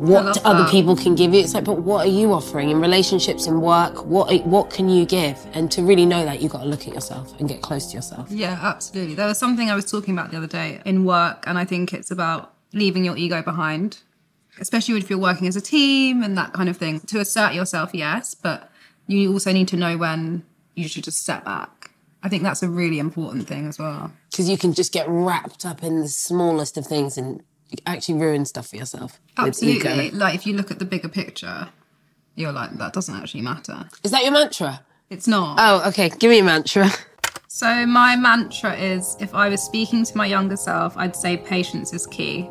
what 0.00 0.44
other 0.44 0.62
that. 0.64 0.70
people 0.70 0.96
can 0.96 1.14
give 1.14 1.34
you. 1.34 1.40
It's 1.40 1.54
like, 1.54 1.64
but 1.64 1.82
what 1.82 2.06
are 2.06 2.10
you 2.10 2.32
offering 2.32 2.70
in 2.70 2.80
relationships 2.80 3.46
and 3.46 3.60
work? 3.60 4.04
What 4.06 4.46
what 4.46 4.70
can 4.70 4.88
you 4.88 5.04
give? 5.04 5.38
And 5.52 5.70
to 5.72 5.82
really 5.82 6.06
know 6.06 6.24
that, 6.24 6.40
you've 6.40 6.52
got 6.52 6.62
to 6.62 6.68
look 6.68 6.88
at 6.88 6.94
yourself 6.94 7.38
and 7.38 7.48
get 7.48 7.60
close 7.60 7.86
to 7.90 7.96
yourself. 7.96 8.30
Yeah, 8.30 8.58
absolutely. 8.62 9.14
There 9.14 9.26
was 9.26 9.38
something 9.38 9.70
I 9.70 9.74
was 9.74 9.90
talking 9.90 10.14
about 10.14 10.30
the 10.30 10.38
other 10.38 10.46
day 10.46 10.80
in 10.84 11.04
work, 11.04 11.44
and 11.46 11.58
I 11.58 11.64
think 11.64 11.92
it's 11.92 12.10
about 12.10 12.54
leaving 12.72 13.04
your 13.04 13.16
ego 13.16 13.42
behind, 13.42 13.98
especially 14.58 14.98
if 14.98 15.10
you're 15.10 15.18
working 15.18 15.46
as 15.46 15.56
a 15.56 15.60
team 15.60 16.22
and 16.22 16.36
that 16.38 16.52
kind 16.52 16.68
of 16.68 16.76
thing. 16.76 17.00
To 17.00 17.20
assert 17.20 17.52
yourself, 17.52 17.90
yes, 17.92 18.34
but 18.34 18.70
you 19.06 19.32
also 19.32 19.52
need 19.52 19.68
to 19.68 19.76
know 19.76 19.98
when 19.98 20.44
you 20.74 20.88
should 20.88 21.04
just 21.04 21.18
step 21.18 21.44
back. 21.44 21.90
I 22.22 22.28
think 22.28 22.42
that's 22.42 22.62
a 22.62 22.68
really 22.68 22.98
important 22.98 23.48
thing 23.48 23.66
as 23.66 23.78
well. 23.78 24.12
Because 24.30 24.48
you 24.48 24.58
can 24.58 24.72
just 24.72 24.92
get 24.92 25.06
wrapped 25.08 25.64
up 25.64 25.82
in 25.82 26.00
the 26.00 26.08
smallest 26.08 26.76
of 26.76 26.86
things 26.86 27.16
and 27.16 27.42
actually 27.86 28.20
ruin 28.20 28.44
stuff 28.44 28.68
for 28.68 28.76
yourself. 28.76 29.20
Absolutely. 29.36 30.10
Like 30.10 30.34
if 30.34 30.46
you 30.46 30.54
look 30.54 30.70
at 30.70 30.78
the 30.78 30.84
bigger 30.84 31.08
picture, 31.08 31.68
you're 32.34 32.52
like, 32.52 32.76
that 32.78 32.92
doesn't 32.92 33.14
actually 33.14 33.42
matter. 33.42 33.88
Is 34.02 34.10
that 34.10 34.22
your 34.22 34.32
mantra? 34.32 34.84
It's 35.10 35.26
not. 35.26 35.56
Oh, 35.60 35.88
okay. 35.88 36.08
Give 36.08 36.30
me 36.30 36.38
a 36.38 36.44
mantra. 36.44 36.88
So 37.48 37.84
my 37.84 38.14
mantra 38.14 38.74
is 38.76 39.16
if 39.18 39.34
I 39.34 39.48
was 39.48 39.60
speaking 39.62 40.04
to 40.04 40.16
my 40.16 40.26
younger 40.26 40.56
self, 40.56 40.96
I'd 40.96 41.16
say 41.16 41.36
patience 41.36 41.92
is 41.92 42.06
key. 42.06 42.48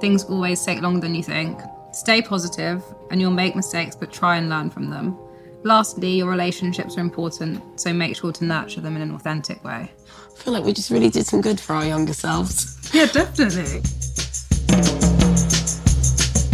Things 0.00 0.24
always 0.24 0.64
take 0.64 0.80
longer 0.82 1.00
than 1.00 1.14
you 1.14 1.22
think. 1.22 1.60
Stay 1.92 2.22
positive 2.22 2.82
and 3.10 3.20
you'll 3.20 3.32
make 3.32 3.56
mistakes, 3.56 3.96
but 3.96 4.12
try 4.12 4.36
and 4.36 4.48
learn 4.48 4.70
from 4.70 4.88
them. 4.88 5.18
Lastly, 5.64 6.10
your 6.10 6.30
relationships 6.30 6.96
are 6.96 7.00
important, 7.00 7.80
so 7.80 7.92
make 7.92 8.14
sure 8.14 8.30
to 8.30 8.44
nurture 8.44 8.80
them 8.80 8.94
in 8.94 9.02
an 9.02 9.14
authentic 9.14 9.64
way. 9.64 9.90
I 9.92 10.38
feel 10.38 10.52
like 10.52 10.64
we 10.64 10.72
just 10.72 10.90
really 10.90 11.10
did 11.10 11.26
some 11.26 11.40
good 11.40 11.58
for 11.58 11.72
our 11.72 11.84
younger 11.84 12.12
selves. 12.12 12.78
Yeah, 12.94 13.06
definitely. 13.06 13.82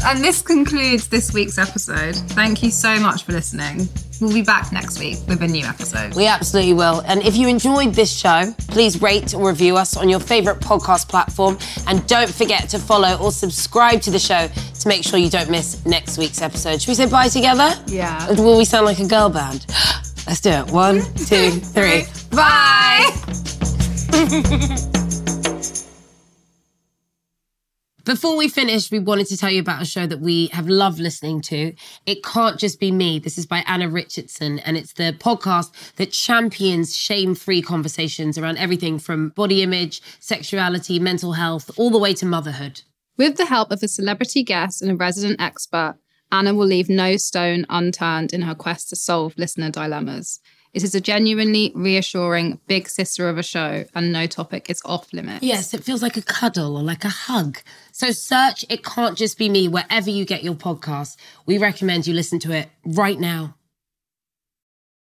And 0.05 0.23
this 0.23 0.43
concludes 0.43 1.09
this 1.09 1.33
week's 1.33 1.59
episode. 1.59 2.17
Thank 2.17 2.63
you 2.63 2.71
so 2.71 2.99
much 2.99 3.23
for 3.23 3.33
listening. 3.33 3.89
We'll 4.21 4.33
be 4.33 4.43
back 4.43 4.71
next 4.71 4.99
week 4.99 5.19
with 5.27 5.43
a 5.43 5.49
new 5.49 5.65
episode. 5.65 6.15
We 6.15 6.27
absolutely 6.27 6.75
will. 6.75 7.01
And 7.07 7.23
if 7.23 7.35
you 7.37 7.49
enjoyed 7.49 7.95
this 7.95 8.15
show, 8.15 8.55
please 8.69 9.01
rate 9.01 9.35
or 9.35 9.49
review 9.49 9.77
us 9.77 9.97
on 9.97 10.09
your 10.09 10.21
favourite 10.21 10.61
podcast 10.61 11.09
platform. 11.09 11.57
And 11.87 12.07
don't 12.07 12.31
forget 12.31 12.69
to 12.71 12.79
follow 12.79 13.17
or 13.19 13.33
subscribe 13.33 14.03
to 14.03 14.11
the 14.11 14.19
show 14.19 14.49
to 14.81 14.89
make 14.89 15.03
sure 15.03 15.19
you 15.19 15.31
don't 15.31 15.51
miss 15.51 15.85
next 15.87 16.19
week's 16.19 16.43
episode. 16.43 16.83
Should 16.83 16.89
we 16.91 16.95
say 16.95 17.07
bye 17.09 17.29
together? 17.29 17.73
Yeah. 17.87 18.29
Or 18.31 18.35
will 18.37 18.59
we 18.59 18.65
sound 18.65 18.87
like 18.87 18.99
a 18.99 19.07
girl 19.09 19.29
band? 19.31 19.67
Let's 20.27 20.41
do 20.41 20.51
it. 20.51 20.71
One, 20.71 21.01
two, 21.17 21.51
three. 21.53 22.05
Bye. 22.31 23.09
Before 28.05 28.37
we 28.37 28.49
finish, 28.49 28.91
we 28.91 28.99
wanted 28.99 29.29
to 29.29 29.37
tell 29.37 29.51
you 29.51 29.61
about 29.61 29.81
a 29.81 29.85
show 29.85 30.09
that 30.09 30.19
we 30.19 30.49
have 30.49 30.69
loved 30.69 30.99
listening 30.99 31.41
to. 31.43 31.73
It 32.05 32.25
can't 32.25 32.59
just 32.59 32.81
be 32.81 32.91
me. 32.91 33.21
This 33.21 33.39
is 33.39 33.47
by 33.47 33.63
Anna 33.65 33.89
Richardson, 33.89 34.59
and 34.61 34.77
it's 34.77 34.95
the 34.95 35.15
podcast 35.21 35.95
that 35.95 36.11
champions 36.11 36.97
shame 36.97 37.37
free 37.37 37.63
conversations 37.63 38.37
around 38.37 38.57
everything 38.59 38.99
from 38.99 39.29
body 39.29 39.63
image, 39.63 40.03
sexuality, 40.19 40.99
mental 40.99 41.35
health, 41.35 41.71
all 41.77 41.91
the 41.91 41.99
way 41.99 42.13
to 42.15 42.27
motherhood. 42.27 42.83
With 43.17 43.37
the 43.37 43.47
help 43.47 43.71
of 43.71 43.85
a 43.85 43.89
celebrity 43.89 44.43
guest 44.43 44.83
and 44.83 44.91
a 44.91 44.97
resident 44.97 45.41
expert, 45.41 45.97
Anna 46.33 46.55
will 46.55 46.67
leave 46.67 46.89
no 46.89 47.17
stone 47.17 47.67
unturned 47.69 48.33
in 48.33 48.43
her 48.43 48.57
quest 48.57 48.89
to 48.89 48.97
solve 48.97 49.39
listener 49.39 49.71
dilemmas. 49.71 50.41
It 50.73 50.83
is 50.83 50.95
a 50.95 51.01
genuinely 51.01 51.71
reassuring 51.75 52.59
big 52.67 52.89
sister 52.89 53.29
of 53.29 53.37
a 53.37 53.43
show, 53.43 53.85
and 53.95 54.11
no 54.11 54.27
topic 54.27 54.71
is 54.71 54.81
off 54.87 55.13
limits. 55.13 55.43
Yes, 55.43 55.75
it 55.75 55.85
feels 55.85 56.03
like 56.03 56.17
a 56.17 56.23
cuddle 56.23 56.77
or 56.77 56.83
like 56.83 57.05
a 57.05 57.11
hug. 57.11 57.59
So 57.93 58.11
search 58.11 58.65
It 58.71 58.83
Can't 58.83 59.19
Just 59.19 59.37
Be 59.37 59.51
Me 59.51 59.69
wherever 59.69 60.09
you 60.09 60.25
get 60.25 60.43
your 60.43 60.55
podcast. 60.55 61.17
We 61.45 61.59
recommend 61.59 62.07
you 62.07 62.15
listen 62.15 62.39
to 62.41 62.53
it 62.53 62.71
right 62.87 63.21
now. 63.21 63.55